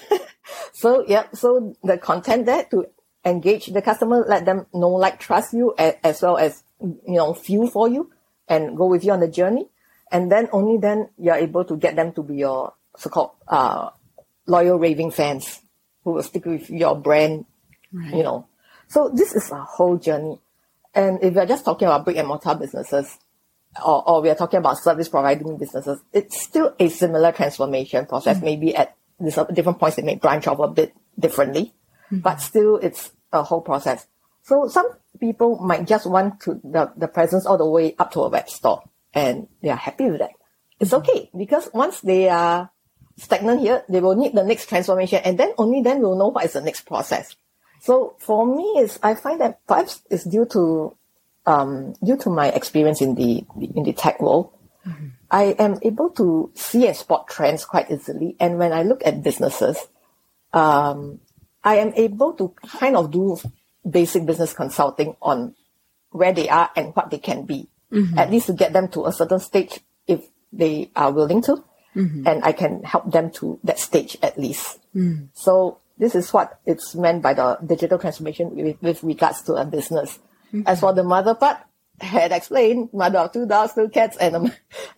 [0.72, 2.86] so yeah, so the content there to
[3.24, 7.34] engage the customer, let them know, like, trust you, as, as well as you know,
[7.34, 8.10] feel for you
[8.50, 9.66] and go with you on the journey.
[10.12, 13.90] And then only then you're able to get them to be your so-called uh,
[14.46, 15.60] loyal raving fans
[16.02, 17.46] who will stick with your brand,
[17.92, 18.12] right.
[18.12, 18.48] you know.
[18.88, 20.40] So this is a whole journey.
[20.92, 23.16] And if we're just talking about brick and mortar businesses,
[23.84, 28.38] or, or we are talking about service providing businesses, it's still a similar transformation process.
[28.38, 28.44] Mm-hmm.
[28.44, 28.96] Maybe at
[29.54, 31.72] different points it may branch off a bit differently,
[32.06, 32.18] mm-hmm.
[32.18, 34.08] but still it's a whole process.
[34.50, 34.88] So some
[35.20, 38.50] people might just want to the, the presence all the way up to a web
[38.50, 38.82] store
[39.14, 40.32] and they are happy with that.
[40.80, 42.68] It's okay because once they are
[43.16, 46.46] stagnant here, they will need the next transformation and then only then we'll know what
[46.46, 47.36] is the next process.
[47.82, 50.96] So for me is I find that perhaps it's due to
[51.46, 54.50] um, due to my experience in the in the tech world.
[54.84, 55.06] Mm-hmm.
[55.30, 58.34] I am able to see and spot trends quite easily.
[58.40, 59.78] And when I look at businesses,
[60.52, 61.20] um,
[61.62, 63.38] I am able to kind of do
[63.88, 65.54] basic business consulting on
[66.10, 68.18] where they are and what they can be, mm-hmm.
[68.18, 71.64] at least to get them to a certain stage if they are willing to.
[71.96, 72.26] Mm-hmm.
[72.26, 74.78] And I can help them to that stage at least.
[74.94, 75.28] Mm.
[75.32, 79.64] So this is what it's meant by the digital transformation with, with regards to a
[79.64, 80.20] business.
[80.52, 80.62] Mm-hmm.
[80.66, 81.58] As for the mother part,
[82.00, 84.52] had explained, mother of two dogs, two cats, and um,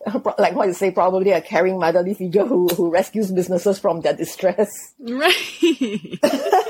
[0.37, 4.13] like what you say, probably a caring motherly figure who, who rescues businesses from their
[4.13, 4.93] distress.
[4.99, 6.19] Right.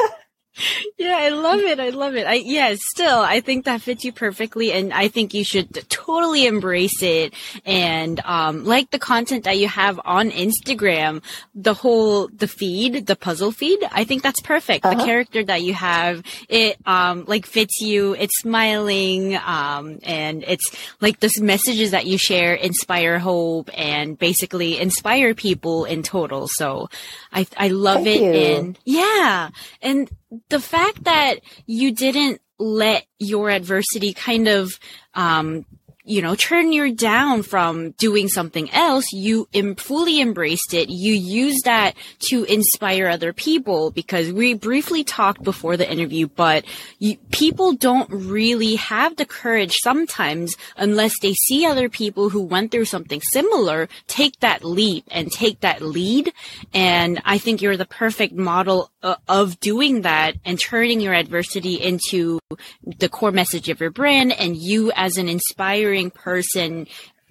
[0.98, 1.80] yeah, I love it.
[1.80, 2.28] I love it.
[2.28, 6.46] I yeah, still I think that fits you perfectly and I think you should totally
[6.46, 7.34] embrace it
[7.66, 11.24] and um like the content that you have on Instagram,
[11.56, 14.86] the whole the feed, the puzzle feed, I think that's perfect.
[14.86, 14.96] Uh-huh.
[14.98, 20.70] The character that you have, it um like fits you, it's smiling um and it's
[21.02, 26.48] like the messages that you share inspire hope and basically inspire people in total.
[26.48, 26.90] So
[27.32, 28.56] I I love Thank it you.
[28.58, 29.50] and yeah.
[29.82, 30.10] And
[30.50, 34.72] the fact that you didn't let your adversity kind of
[35.14, 35.66] um,
[36.06, 39.06] you know, turn you down from doing something else.
[39.14, 40.90] You Im- fully embraced it.
[40.90, 41.96] You use that
[42.30, 46.66] to inspire other people because we briefly talked before the interview, but
[47.00, 52.72] you, people don't really have the courage sometimes unless they see other people who went
[52.72, 56.34] through something similar take that leap and take that lead.
[56.74, 61.76] And I think you're the perfect model uh, of doing that and turning your adversity
[61.76, 62.40] into
[62.86, 65.30] the core message of your brand and you as an
[65.94, 66.88] inspiring person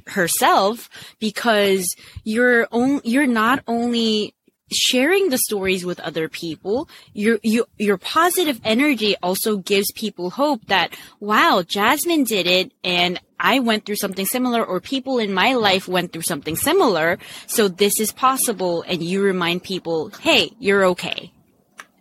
[0.08, 0.88] herself
[1.20, 1.94] because
[2.24, 4.34] you're on, you're not only
[4.74, 10.64] sharing the stories with other people your you, your positive energy also gives people hope
[10.68, 15.52] that wow jasmine did it and i went through something similar or people in my
[15.52, 17.18] life went through something similar.
[17.46, 21.32] So this is possible and you remind people hey you're okay.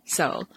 [0.06, 0.48] So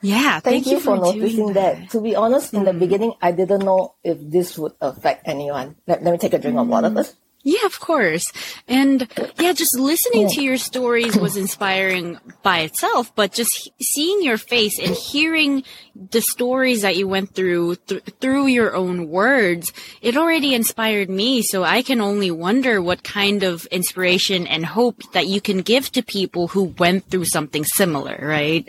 [0.00, 1.76] yeah, thank, thank you, you, for, noticing that.
[1.76, 1.90] that.
[1.90, 2.66] To be honest, in mm.
[2.66, 5.76] the beginning, I didn't know if this would affect anyone.
[5.86, 6.62] Let, let me take a drink mm.
[6.62, 7.16] of water first.
[7.44, 8.30] Yeah, of course.
[8.66, 9.08] And
[9.38, 14.78] yeah, just listening to your stories was inspiring by itself, but just seeing your face
[14.78, 15.62] and hearing
[16.10, 21.42] the stories that you went through th- through your own words, it already inspired me.
[21.42, 25.90] So I can only wonder what kind of inspiration and hope that you can give
[25.92, 28.68] to people who went through something similar, right?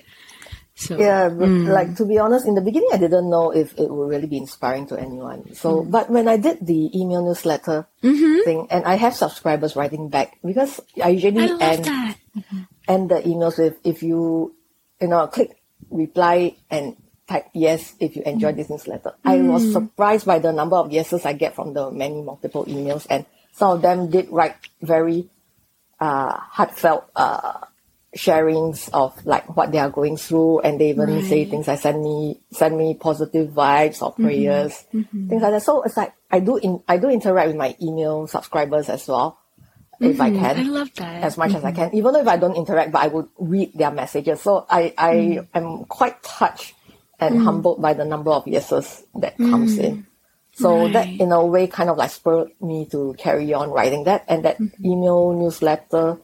[0.80, 1.68] So, yeah, mm.
[1.68, 4.38] like to be honest, in the beginning, I didn't know if it would really be
[4.38, 5.54] inspiring to anyone.
[5.54, 5.92] So, mm.
[5.92, 8.44] but when I did the email newsletter mm-hmm.
[8.46, 12.60] thing, and I have subscribers writing back because I usually I end mm-hmm.
[12.88, 14.56] end the emails with if you
[15.02, 15.52] you know click
[15.92, 16.96] reply and
[17.28, 18.56] type yes if you enjoy mm.
[18.56, 19.20] this newsletter.
[19.26, 19.74] I was mm.
[19.74, 23.76] surprised by the number of yeses I get from the many multiple emails, and some
[23.76, 25.28] of them did write very
[26.00, 27.04] uh, heartfelt.
[27.14, 27.68] Uh,
[28.16, 31.24] sharings of like what they are going through and they even right.
[31.26, 34.24] say things like send me send me positive vibes or mm-hmm.
[34.24, 35.30] prayers mm-hmm.
[35.30, 38.26] things like that so it's like i do in i do interact with my email
[38.26, 39.38] subscribers as well
[39.94, 40.06] mm-hmm.
[40.06, 40.40] if i mm-hmm.
[40.40, 41.84] can i love that as much as i mm-hmm.
[41.84, 44.92] can even though if i don't interact but i would read their messages so i
[44.98, 45.48] i mm.
[45.54, 46.74] am quite touched
[47.20, 47.44] and mm.
[47.44, 50.06] humbled by the number of yeses that comes in mm.
[50.54, 50.94] so right.
[50.94, 54.46] that in a way kind of like spurred me to carry on writing that and
[54.46, 56.18] that email newsletter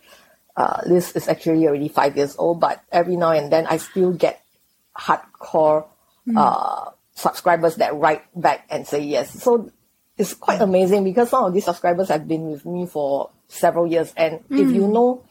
[0.58, 4.14] uh, list is actually already five years old, but every now and then I still
[4.14, 4.42] get
[4.98, 5.88] hardcore
[6.28, 6.36] mm.
[6.38, 9.42] uh, subscribers that write back and say yes.
[9.42, 9.72] So
[10.18, 14.14] it's quite amazing because some of these subscribers have been with me for several years.
[14.16, 14.60] And mm.
[14.60, 14.94] if you hmm.
[14.94, 15.26] know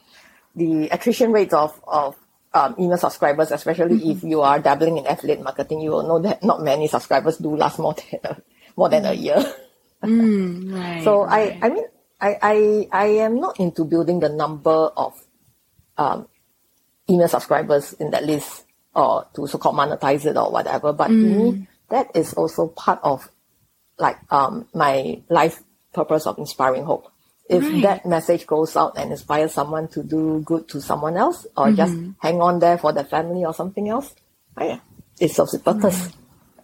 [0.55, 2.15] the attrition rates of, of
[2.53, 4.11] um, email subscribers, especially mm-hmm.
[4.11, 7.55] if you are dabbling in affiliate marketing, you will know that not many subscribers do
[7.55, 8.41] last more than a,
[8.77, 9.53] more than a year.
[10.01, 11.59] mm, right, so right.
[11.61, 11.85] I, I mean,
[12.19, 15.13] I, I, I am not into building the number of
[15.97, 16.27] um,
[17.09, 20.93] email subscribers in that list or to so-called monetize it or whatever.
[20.93, 21.21] But mm.
[21.21, 21.67] to me, mm.
[21.89, 23.29] that is also part of
[23.97, 25.61] like um, my life
[25.93, 27.11] purpose of inspiring hope.
[27.47, 27.81] If right.
[27.83, 31.75] that message goes out and inspires someone to do good to someone else or mm-hmm.
[31.75, 34.15] just hang on there for their family or something else,
[34.59, 34.79] yeah,
[35.19, 36.07] it serves its purpose.
[36.07, 36.13] Mm.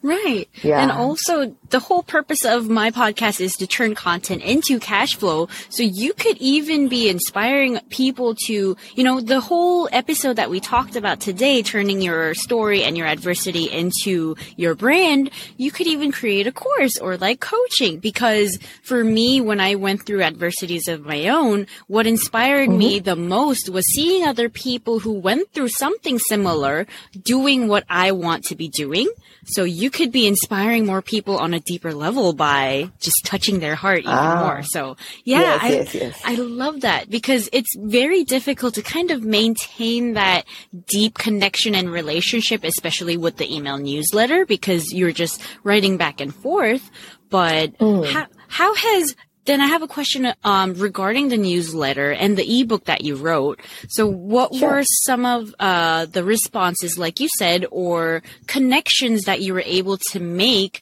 [0.04, 0.50] Right.
[0.64, 0.82] Yeah.
[0.82, 5.48] And also the whole purpose of my podcast is to turn content into cash flow.
[5.70, 10.60] So you could even be inspiring people to, you know, the whole episode that we
[10.60, 16.12] talked about today, turning your story and your adversity into your brand, you could even
[16.12, 21.06] create a course or like coaching because for me, when I went through adversities of
[21.06, 22.78] my own, what inspired mm-hmm.
[22.78, 26.88] me the most was seeing other people who went through something similar
[27.22, 29.08] doing what I want to be doing.
[29.46, 33.76] So you could be inspiring more people on a deeper level by just touching their
[33.76, 34.44] heart even ah.
[34.44, 34.64] more.
[34.64, 36.22] So yeah, yes, I, yes, yes.
[36.24, 40.46] I love that because it's very difficult to kind of maintain that
[40.88, 46.34] deep connection and relationship, especially with the email newsletter because you're just writing back and
[46.34, 46.90] forth.
[47.30, 48.06] But mm.
[48.12, 52.86] how, how has then I have a question um, regarding the newsletter and the ebook
[52.86, 53.60] that you wrote.
[53.90, 54.70] So, what sure.
[54.70, 59.98] were some of uh, the responses, like you said, or connections that you were able
[60.12, 60.82] to make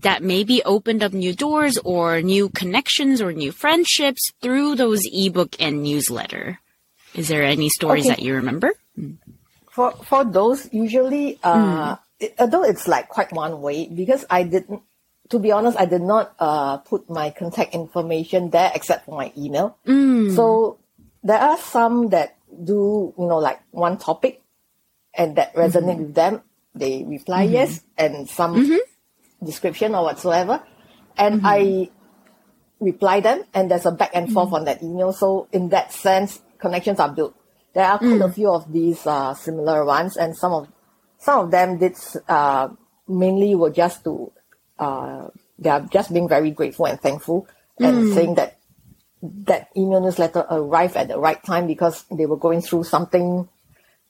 [0.00, 5.56] that maybe opened up new doors or new connections or new friendships through those ebook
[5.60, 6.60] and newsletter?
[7.14, 8.14] Is there any stories okay.
[8.14, 8.72] that you remember?
[9.70, 11.98] For for those, usually, uh, mm.
[12.20, 14.82] it, although it's like quite one way, because I didn't
[15.32, 19.32] to be honest, I did not uh, put my contact information there except for my
[19.36, 19.78] email.
[19.88, 20.36] Mm.
[20.36, 20.78] So
[21.24, 24.42] there are some that do, you know, like one topic
[25.14, 26.02] and that resonate mm-hmm.
[26.02, 26.42] with them.
[26.74, 27.54] They reply mm-hmm.
[27.54, 29.44] yes and some mm-hmm.
[29.44, 30.62] description or whatsoever.
[31.16, 31.46] And mm-hmm.
[31.46, 31.90] I
[32.78, 34.54] reply them and there's a back and forth mm-hmm.
[34.56, 35.14] on that email.
[35.14, 37.34] So in that sense, connections are built.
[37.72, 38.34] There are quite a mm.
[38.34, 40.68] few of these uh, similar ones and some of
[41.16, 41.96] some of them did
[42.28, 42.68] uh,
[43.08, 44.30] mainly were just to
[44.82, 47.46] uh, they are just being very grateful and thankful
[47.78, 48.58] and saying that
[49.22, 53.48] that email newsletter arrived at the right time because they were going through something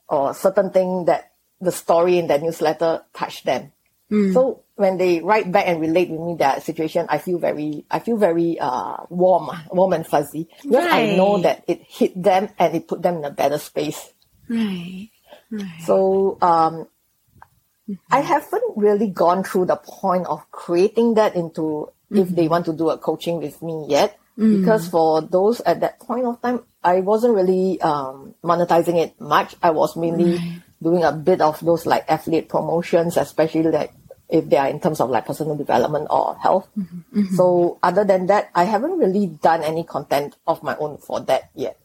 [0.08, 3.72] or certain thing that the story in that newsletter touched them.
[4.32, 7.98] So when they write back and relate with me that situation, I feel very, I
[7.98, 12.74] feel very uh, warm, warm and fuzzy because I know that it hit them and
[12.74, 14.12] it put them in a better space.
[14.48, 15.10] Right.
[15.50, 15.82] Right.
[15.84, 16.88] So um,
[18.10, 22.72] I haven't really gone through the point of creating that into if they want to
[22.72, 24.18] do a coaching with me yet.
[24.60, 29.56] Because for those at that point of time, I wasn't really um, monetizing it much.
[29.62, 30.38] I was mainly
[30.82, 33.92] doing a bit of those like affiliate promotions, especially like
[34.30, 36.66] if they are in terms of like personal development or health.
[37.36, 41.50] So other than that, I haven't really done any content of my own for that
[41.54, 41.76] yet.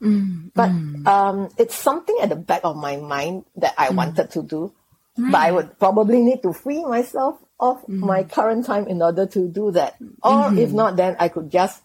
[0.56, 0.72] But
[1.06, 4.72] um, it's something at the back of my mind that I wanted to do.
[5.18, 9.48] But I would probably need to free myself of my current time in order to
[9.48, 9.96] do that.
[10.22, 11.82] Or if not, then I could just,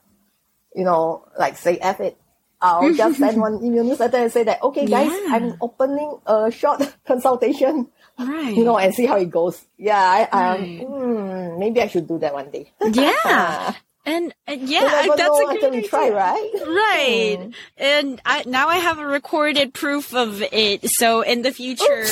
[0.77, 2.17] you know, like say F it.
[2.61, 5.35] I'll just send one email newsletter and say that, okay, guys, Yeah.
[5.35, 8.55] I'm opening a short consultation, Right.
[8.55, 9.65] you know, and see how it goes.
[9.79, 10.87] Yeah, I, um, Right.
[10.87, 12.71] hmm, maybe I should do that one day.
[12.93, 13.75] Yeah.
[14.05, 16.17] And, and yeah, that's know a great we try, idea.
[16.17, 16.51] right?
[16.67, 17.51] Right.
[17.79, 20.91] And I, now I have a recorded proof of it.
[20.91, 22.05] So in the future,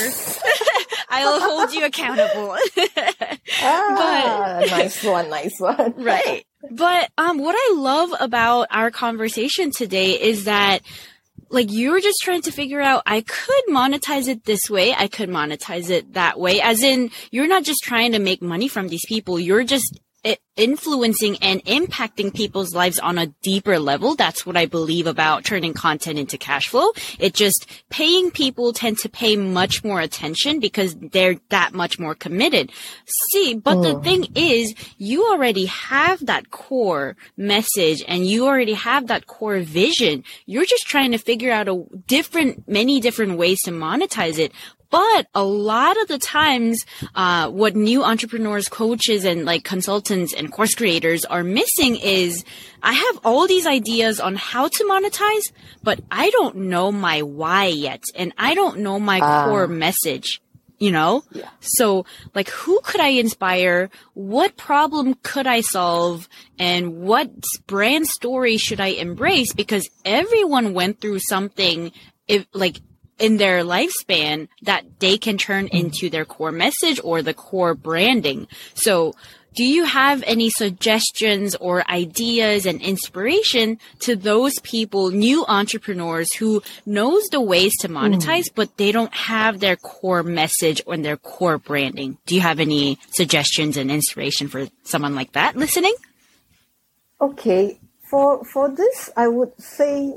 [1.10, 2.56] I'll hold you accountable.
[3.62, 5.92] Ah, nice one, nice one.
[6.02, 6.46] right.
[6.70, 10.80] But um what I love about our conversation today is that
[11.50, 15.08] like you were just trying to figure out I could monetize it this way, I
[15.08, 16.60] could monetize it that way.
[16.60, 19.98] As in you're not just trying to make money from these people, you're just
[20.60, 24.14] influencing and impacting people's lives on a deeper level.
[24.14, 26.90] That's what I believe about turning content into cash flow.
[27.18, 32.14] It just paying people tend to pay much more attention because they're that much more
[32.14, 32.72] committed.
[33.32, 34.02] See, but the oh.
[34.02, 40.24] thing is, you already have that core message and you already have that core vision.
[40.44, 44.52] You're just trying to figure out a different, many different ways to monetize it.
[44.90, 46.84] But a lot of the times,
[47.14, 52.44] uh, what new entrepreneurs, coaches, and like consultants and course creators are missing is
[52.82, 57.66] I have all these ideas on how to monetize, but I don't know my why
[57.66, 58.02] yet.
[58.16, 60.40] And I don't know my core message,
[60.78, 61.22] you know?
[61.30, 61.50] Yeah.
[61.60, 63.90] So, like, who could I inspire?
[64.14, 66.28] What problem could I solve?
[66.58, 67.30] And what
[67.66, 69.52] brand story should I embrace?
[69.52, 71.92] Because everyone went through something,
[72.26, 72.80] if, like,
[73.20, 75.76] in their lifespan that they can turn hmm.
[75.76, 78.48] into their core message or the core branding.
[78.74, 79.14] So,
[79.52, 86.62] do you have any suggestions or ideas and inspiration to those people, new entrepreneurs who
[86.86, 87.96] knows the ways to hmm.
[87.96, 92.18] monetize, but they don't have their core message or their core branding?
[92.26, 95.94] Do you have any suggestions and inspiration for someone like that listening?
[97.20, 97.78] Okay,
[98.10, 100.14] for for this, I would say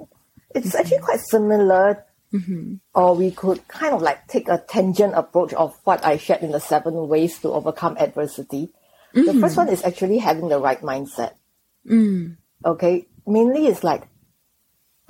[0.56, 2.76] it's actually quite similar, Mm-hmm.
[2.96, 6.52] or we could kind of like take a tangent approach of what I shared in
[6.52, 8.72] the seven ways to overcome adversity.
[9.14, 9.40] The mm-hmm.
[9.40, 11.34] first one is actually having the right mindset.
[11.88, 12.38] Mm.
[12.66, 14.08] Okay, mainly it's like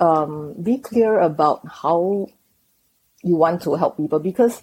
[0.00, 2.26] um, be clear about how
[3.22, 4.18] you want to help people.
[4.18, 4.62] Because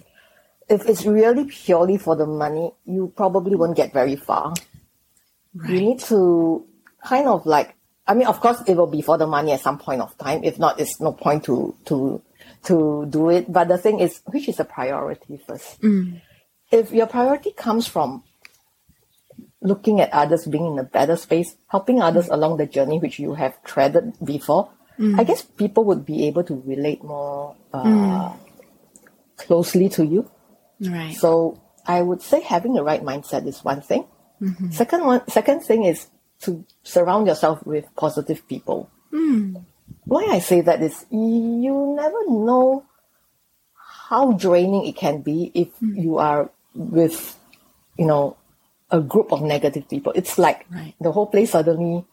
[0.68, 4.54] if it's really purely for the money, you probably won't get very far.
[5.66, 6.64] You need to
[7.04, 7.74] kind of like
[8.06, 10.42] I mean, of course, it will be for the money at some point of time.
[10.42, 12.22] If not, it's no point to to
[12.64, 13.52] to do it.
[13.52, 15.80] But the thing is, which is a priority first?
[15.80, 16.20] Mm.
[16.70, 18.24] If your priority comes from
[19.60, 22.34] looking at others being in a better space, helping others mm.
[22.34, 25.18] along the journey which you have treaded before, mm.
[25.18, 28.32] I guess people would be able to relate more uh,
[29.36, 30.30] closely to you.
[30.80, 31.14] Right.
[31.14, 34.06] So I would say having the right mindset is one thing.
[34.40, 34.70] Mm-hmm.
[34.70, 36.06] Second one, second thing is
[36.40, 38.90] to surround yourself with positive people.
[40.04, 42.84] Why I say that is you never know
[44.08, 47.38] how draining it can be if you are with,
[47.96, 48.36] you know,
[48.90, 50.12] a group of negative people.
[50.14, 50.94] It's like Right.
[51.00, 52.04] the whole place suddenly.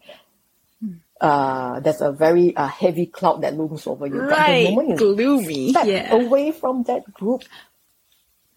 [1.20, 4.22] Uh, there's a very uh, heavy cloud that looms over you.
[4.22, 4.64] But the Right.
[4.64, 5.70] moment you Gloomy.
[5.72, 6.14] step Yeah.
[6.14, 7.44] away from that group,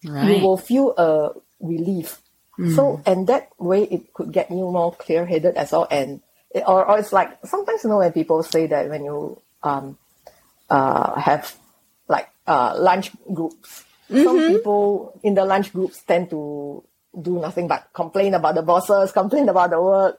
[0.05, 0.29] Right.
[0.29, 1.31] you will feel a
[1.61, 2.23] relief.
[2.77, 5.89] So, and that way it could get you more clear headed as well.
[5.91, 6.21] And,
[6.55, 9.99] it, or, or it's like sometimes, you know, when people say that when you um,
[10.69, 11.57] uh, have
[12.09, 13.85] like uh, lunch groups,
[14.23, 16.85] some people in the lunch groups tend to
[17.21, 20.19] do nothing but complain about the bosses, complain about the work.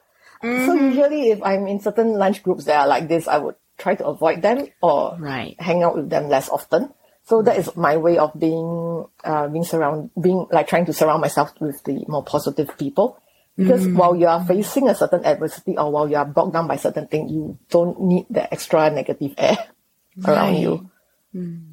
[0.65, 3.95] So, usually, if I'm in certain lunch groups that are like this, I would try
[3.95, 5.55] to avoid them or Right.
[5.59, 6.93] hang out with them less often.
[7.25, 11.21] So that is my way of being, uh, being surround, being like trying to surround
[11.21, 13.17] myself with the more positive people.
[13.55, 16.77] Because while you are facing a certain adversity or while you are bogged down by
[16.77, 19.57] certain thing, you don't need the extra negative air
[20.25, 20.89] around you.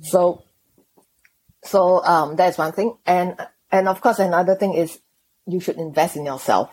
[0.03, 0.43] So,
[1.65, 3.37] so um, that's one thing, and
[3.71, 4.99] and of course another thing is
[5.47, 6.71] you should invest in yourself.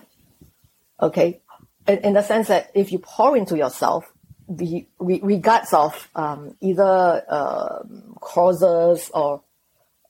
[1.01, 1.41] Okay,
[1.87, 4.11] in, in the sense that if you pour into yourself,
[4.49, 9.41] the re- regards of um, either um causes or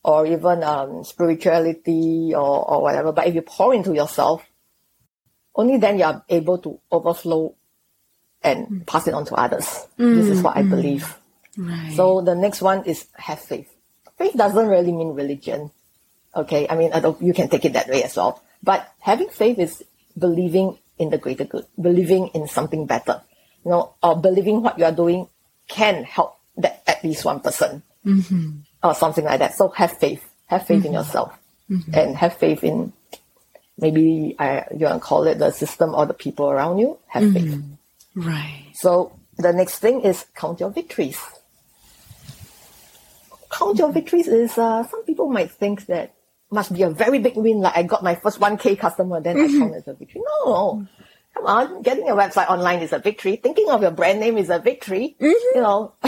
[0.04, 3.12] or even um, spirituality or, or whatever.
[3.12, 4.42] But if you pour into yourself,
[5.58, 7.54] only then you are able to overflow
[8.44, 8.86] and mm.
[8.86, 9.66] pass it on to others.
[10.00, 10.16] Mm.
[10.16, 10.70] This is what I mm.
[10.70, 11.18] believe.
[11.58, 11.94] Right.
[11.96, 13.74] So the next one is have faith.
[14.18, 15.72] Faith doesn't really mean religion.
[16.36, 18.42] Okay, I mean, I don't, you can take it that way as well.
[18.62, 19.84] But having faith is
[20.18, 23.22] believing in the greater good, believing in something better,
[23.66, 25.28] you know, or believing what you are doing
[25.68, 28.52] can help that at least one person mm-hmm.
[28.84, 29.56] or something like that.
[29.56, 30.94] So have faith, have faith in mm-hmm.
[30.94, 31.38] yourself,
[31.70, 31.94] mm-hmm.
[31.94, 32.94] and have faith in
[33.78, 36.98] maybe I, you want to call it the system or the people around you.
[37.08, 37.52] Have mm-hmm.
[37.52, 37.64] faith.
[38.16, 38.66] right.
[38.74, 41.20] So the next thing is count your victories.
[43.50, 43.94] Count your mm-hmm.
[43.94, 46.14] victories is uh, some people might think that
[46.52, 49.48] must be a very big win, like I got my first 1K customer, then I
[49.48, 50.22] count as a victory.
[50.46, 50.88] No,
[51.34, 53.36] come on, getting a website online is a victory.
[53.36, 55.16] Thinking of your brand name is a victory.
[55.20, 55.56] Mm-hmm.
[55.56, 55.94] You know,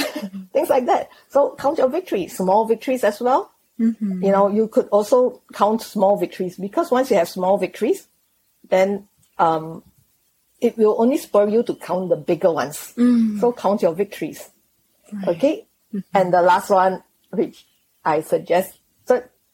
[0.54, 1.10] things like that.
[1.30, 3.52] So count your victories, small victories as well.
[3.80, 4.24] Mm-hmm.
[4.24, 8.08] You know, you could also count small victories because once you have small victories,
[8.68, 9.08] then
[9.38, 9.84] um,
[10.60, 12.94] it will only spur you to count the bigger ones.
[12.98, 13.40] Mm.
[13.40, 14.50] So count your victories.
[15.28, 15.66] Okay.
[15.94, 16.18] Mm-hmm.
[16.18, 17.66] And the last one, which
[18.04, 18.76] I suggested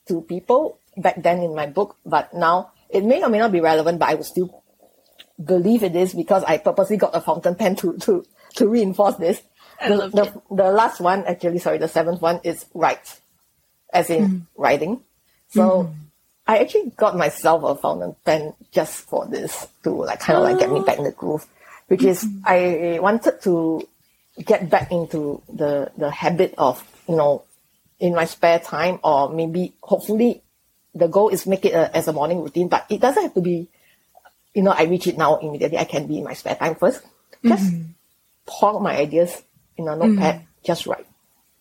[0.08, 3.62] to people back then in my book, but now it may or may not be
[3.62, 4.64] relevant, but I would still
[5.44, 9.42] believe it is because I purposely got a fountain pen to, to, to reinforce this.
[9.80, 10.34] I the, loved the, it.
[10.52, 13.20] the last one, actually, sorry, the seventh one is write,
[13.96, 14.42] as in mm.
[14.58, 15.02] writing.
[15.50, 15.94] So mm-hmm.
[16.48, 20.60] I actually got myself a fountain pen just for this to like kind of like
[20.60, 21.46] get me back in the groove,
[21.88, 22.44] which is mm-hmm.
[22.46, 23.88] I wanted to
[24.44, 27.44] get back into the the habit of you know
[28.00, 30.44] in my spare time or maybe hopefully
[30.94, 33.42] the goal is make it a, as a morning routine, but it doesn't have to
[33.42, 33.68] be
[34.54, 35.78] you know I reach it now immediately.
[35.78, 37.02] I can be in my spare time first,
[37.44, 37.92] just mm-hmm.
[38.46, 39.42] pour my ideas
[39.78, 40.46] in a notepad, mm.
[40.64, 41.08] just write.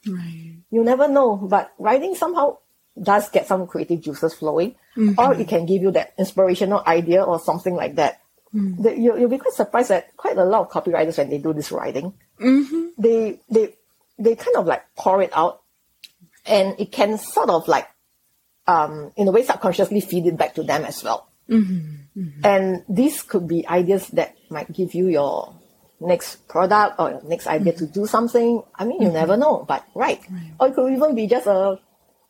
[0.07, 0.53] Right.
[0.74, 2.58] You never know, but writing somehow
[3.00, 5.40] does get some creative juices flowing, or mm-hmm.
[5.40, 8.20] it can give you that inspirational idea or something like that.
[8.54, 8.82] Mm.
[8.82, 11.52] The- you, you'll be quite surprised that quite a lot of copywriters when they do
[11.52, 12.88] this writing, mm-hmm.
[12.98, 13.74] they they
[14.18, 15.62] they kind of like pour it out,
[16.46, 17.88] and it can sort of like,
[18.66, 21.28] um, in a way, subconsciously feed it back to them as well.
[21.48, 22.42] Mm-hmm.
[22.42, 25.54] And these could be ideas that might give you your
[26.01, 28.62] next product or next idea to do something.
[28.74, 29.16] I mean, you mm-hmm.
[29.16, 30.20] never know, but right.
[30.61, 31.78] Or it could even be just a,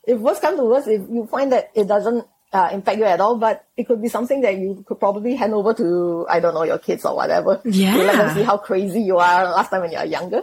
[0.06, 3.20] if worst comes to worst, if you find that it doesn't uh, impact you at
[3.20, 6.54] all, but it could be something that you could probably hand over to, I don't
[6.54, 7.60] know, your kids or whatever.
[7.96, 10.42] To let them see how crazy you are last time when you are younger.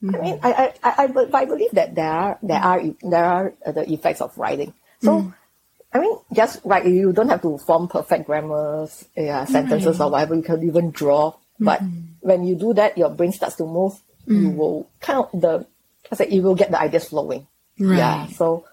[0.00, 0.46] I mean, mm-hmm.
[0.46, 3.90] I, I, I, I, but I believe that there are, there are, there are the
[3.92, 4.72] effects of writing.
[5.02, 5.34] So, mm.
[5.92, 6.86] I mean, just write.
[6.86, 10.34] You don't have to form perfect grammars, yeah, sentences or whatever.
[10.34, 11.32] You can even draw.
[11.60, 12.00] But mm-hmm.
[12.20, 13.94] when you do that, your brain starts to move.
[14.26, 14.56] You mm.
[14.56, 15.66] will kind of the,
[16.12, 17.46] I say, you will get the ideas flowing.
[17.76, 18.26] Yeah.
[18.28, 18.66] So,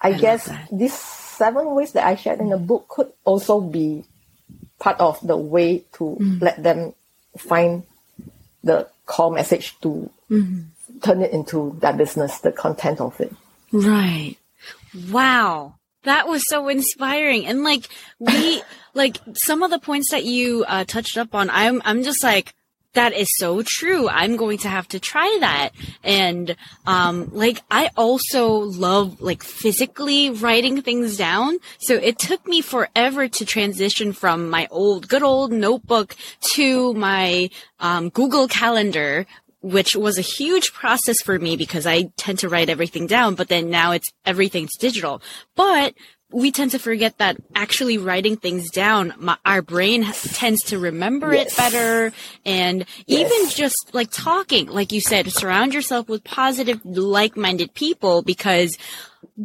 [0.00, 4.04] I, love guess these seven ways that I shared in the book could also be
[4.78, 6.40] part of the way to mm.
[6.42, 6.94] let them
[7.36, 7.82] find
[8.62, 10.98] the core message to mm-hmm.
[11.00, 13.32] turn it into their business, the content of it.
[13.72, 14.36] Right.
[15.10, 15.74] Wow.
[16.04, 17.46] That was so inspiring.
[17.46, 17.88] And like
[18.18, 18.62] we,
[18.98, 22.52] like some of the points that you uh, touched up on, I'm, I'm just like,
[22.94, 24.08] that is so true.
[24.08, 25.70] I'm going to have to try that.
[26.02, 31.58] And, um, like I also love like physically writing things down.
[31.78, 36.16] So it took me forever to transition from my old, good old notebook
[36.54, 39.26] to my, um, Google calendar,
[39.60, 43.48] which was a huge process for me because I tend to write everything down, but
[43.48, 45.20] then now it's everything's digital.
[45.54, 45.94] But
[46.30, 51.32] we tend to forget that actually writing things down, my, our brain tends to remember
[51.32, 51.52] Yes.
[51.52, 52.12] it better.
[52.44, 58.76] And even just like talking, like you said, surround yourself with positive, like-minded people because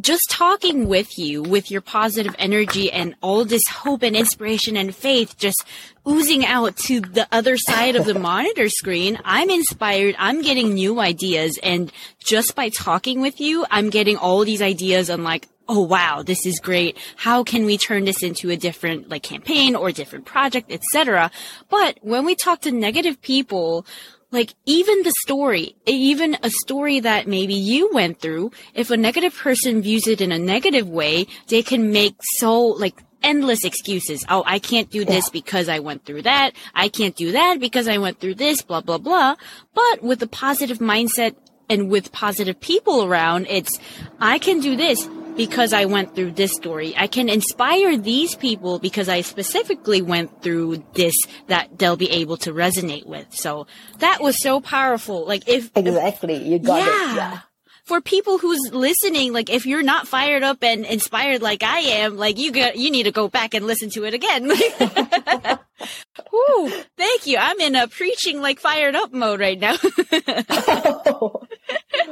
[0.00, 4.94] just talking with you, with your positive energy and all this hope and inspiration and
[4.94, 5.64] faith just
[6.06, 10.16] oozing out to the other side of the monitor screen, I'm inspired.
[10.18, 11.58] I'm getting new ideas.
[11.62, 11.90] And
[12.24, 16.46] just by talking with you, I'm getting all these ideas on like, oh wow, this
[16.46, 16.96] is great.
[17.16, 21.30] How can we turn this into a different like campaign or different project, etc.
[21.68, 23.86] But when we talk to negative people,
[24.30, 29.34] like even the story, even a story that maybe you went through, if a negative
[29.34, 34.24] person views it in a negative way, they can make so like endless excuses.
[34.28, 36.50] Oh, I can't do this because I went through that.
[36.74, 39.36] I can't do that because I went through this, blah, blah, blah.
[39.72, 41.34] But with a positive mindset
[41.70, 43.78] and with positive people around, it's,
[44.20, 46.94] I can do this because I went through this story.
[46.96, 51.14] I can inspire these people because I specifically went through this
[51.48, 53.34] that they'll be able to resonate with.
[53.34, 53.66] So
[53.98, 55.26] that was so powerful.
[55.26, 56.36] Like if, Exactly.
[56.36, 57.12] You got yeah.
[57.12, 57.16] it.
[57.16, 57.40] Yeah.
[57.84, 62.16] For people who's listening, like if you're not fired up and inspired like I am,
[62.16, 64.48] like you got, you need to go back and listen to it again.
[66.30, 67.36] Whew, thank you.
[67.38, 69.76] I'm in a preaching like fired up mode right now.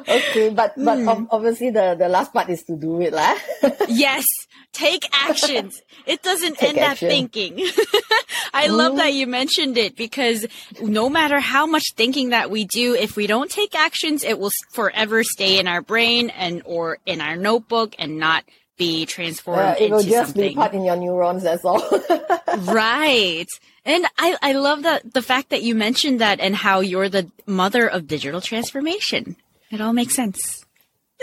[0.09, 3.35] okay, but but ob- obviously the the last part is to do it, lah.
[3.89, 4.25] yes.
[4.73, 5.83] Take actions.
[6.07, 7.61] It doesn't Take end at thinking.
[8.55, 10.47] I love that you mentioned it because
[10.81, 14.51] no matter how much thinking that we do, if we don't take actions, it will
[14.73, 18.45] forever stay in our brain and or in our notebook and not
[18.79, 20.49] be transformed Uh, it will into just something.
[20.49, 21.43] be part in your neurons.
[21.43, 21.85] That's all.
[22.73, 23.47] right.
[23.85, 27.31] And I, I love that the fact that you mentioned that and how you're the
[27.45, 29.37] mother of digital transformation.
[29.73, 30.65] It all makes sense.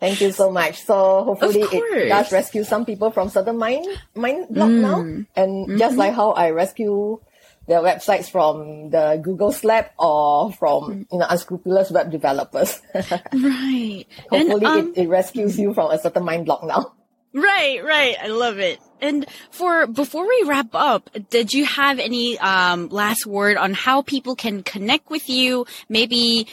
[0.00, 0.82] Thank you so much.
[0.84, 5.26] So hopefully it does rescue some people from certain mind mind block now, Mm.
[5.36, 5.78] and Mm-hmm.
[5.78, 7.20] just like how I rescue
[7.66, 10.56] their websites from the Google slap or Mm.
[10.58, 12.80] from you know unscrupulous web developers.
[13.34, 14.06] Right.
[14.30, 16.92] and hopefully um, it, it rescues you from a certain mind block now.
[17.34, 18.16] Right, right.
[18.22, 18.78] I love it.
[19.00, 24.02] And for before we wrap up, did you have any um, last word on how
[24.02, 25.66] people can connect with you?
[25.88, 26.46] Maybe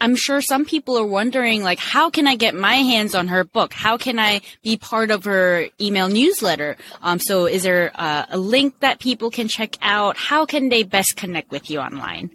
[0.00, 3.44] I'm sure some people are wondering, like, how can I get my hands on her
[3.44, 3.72] book?
[3.72, 6.76] How can I be part of her email newsletter?
[7.02, 10.16] Um, so, is there uh, a link that people can check out?
[10.16, 12.30] How can they best connect with you online?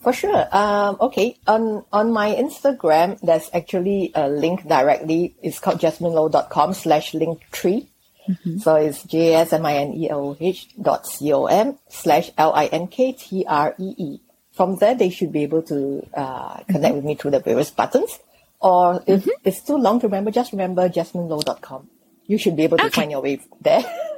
[0.00, 0.48] For sure.
[0.50, 1.36] Um, okay.
[1.46, 5.36] On on my Instagram, there's actually a link directly.
[5.42, 7.88] It's called jasminelow.com slash link tree.
[8.28, 8.58] Mm-hmm.
[8.58, 12.30] So it's J S M I N E L H dot C O M slash
[12.36, 14.20] L I N K T R E E.
[14.52, 16.94] From there, they should be able to uh, connect mm-hmm.
[16.96, 18.18] with me through the various buttons.
[18.60, 19.30] Or if mm-hmm.
[19.44, 21.88] it's too long to remember, just remember jasminelow.com.
[22.26, 23.00] You should be able to Okay.
[23.02, 23.82] find your way there.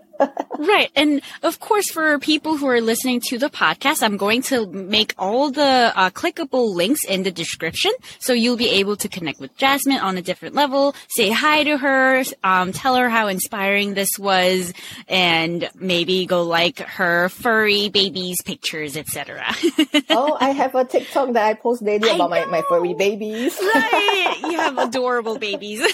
[0.59, 0.91] Right.
[0.95, 5.15] And of course, for people who are listening to the podcast, I'm going to make
[5.19, 7.93] all the uh, clickable links in the description.
[8.19, 11.79] So you'll be able to connect with Jasmine on a different level, say hi to
[11.79, 14.73] her, um, tell her how inspiring this was,
[15.09, 19.45] and maybe go like her furry babies pictures, etc.
[20.11, 23.59] oh, I have a TikTok that I post daily about my, my furry babies.
[23.75, 24.39] right.
[24.43, 25.81] You have adorable babies.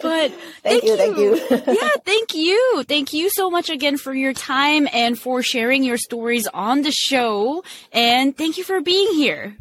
[0.00, 1.36] but Thank you, thank you.
[1.50, 2.55] yeah, thank you.
[2.88, 6.92] Thank you so much again for your time and for sharing your stories on the
[6.92, 7.64] show.
[7.92, 9.56] And thank you for being here.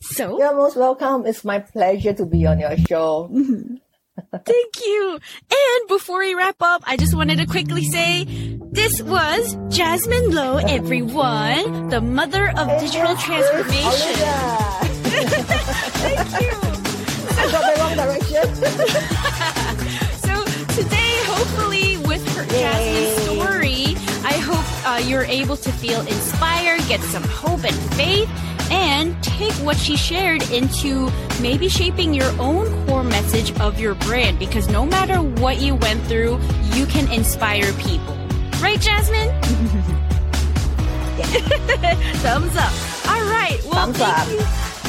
[0.00, 1.26] So, You're most welcome.
[1.26, 3.28] It's my pleasure to be on your show.
[3.32, 3.76] Mm-hmm.
[4.44, 5.18] thank you.
[5.50, 8.24] And before we wrap up, I just wanted to quickly say
[8.72, 14.14] this was Jasmine Low, everyone, the mother of digital transformation.
[15.98, 16.52] Thank you.
[17.40, 18.44] I got the wrong direction.
[20.28, 20.34] So
[20.82, 21.07] today,
[22.46, 28.28] Jasmine's story, I hope uh, you're able to feel inspired, get some hope and faith,
[28.70, 31.10] and take what she shared into
[31.40, 34.38] maybe shaping your own core message of your brand.
[34.38, 36.38] Because no matter what you went through,
[36.74, 38.16] you can inspire people.
[38.60, 39.30] Right, Jasmine?
[41.18, 42.72] Thumbs up.
[43.08, 43.58] All right.
[43.64, 44.28] Well, Thumbs up.
[44.28, 44.38] you.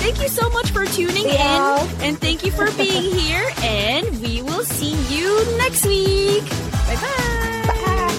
[0.02, 1.84] Thank you so much for tuning Yeah.
[1.84, 3.46] in, and thank you for being here.
[3.62, 6.44] And we will see you next week.
[6.88, 8.18] Bye bye.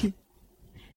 [0.02, 0.12] Bye.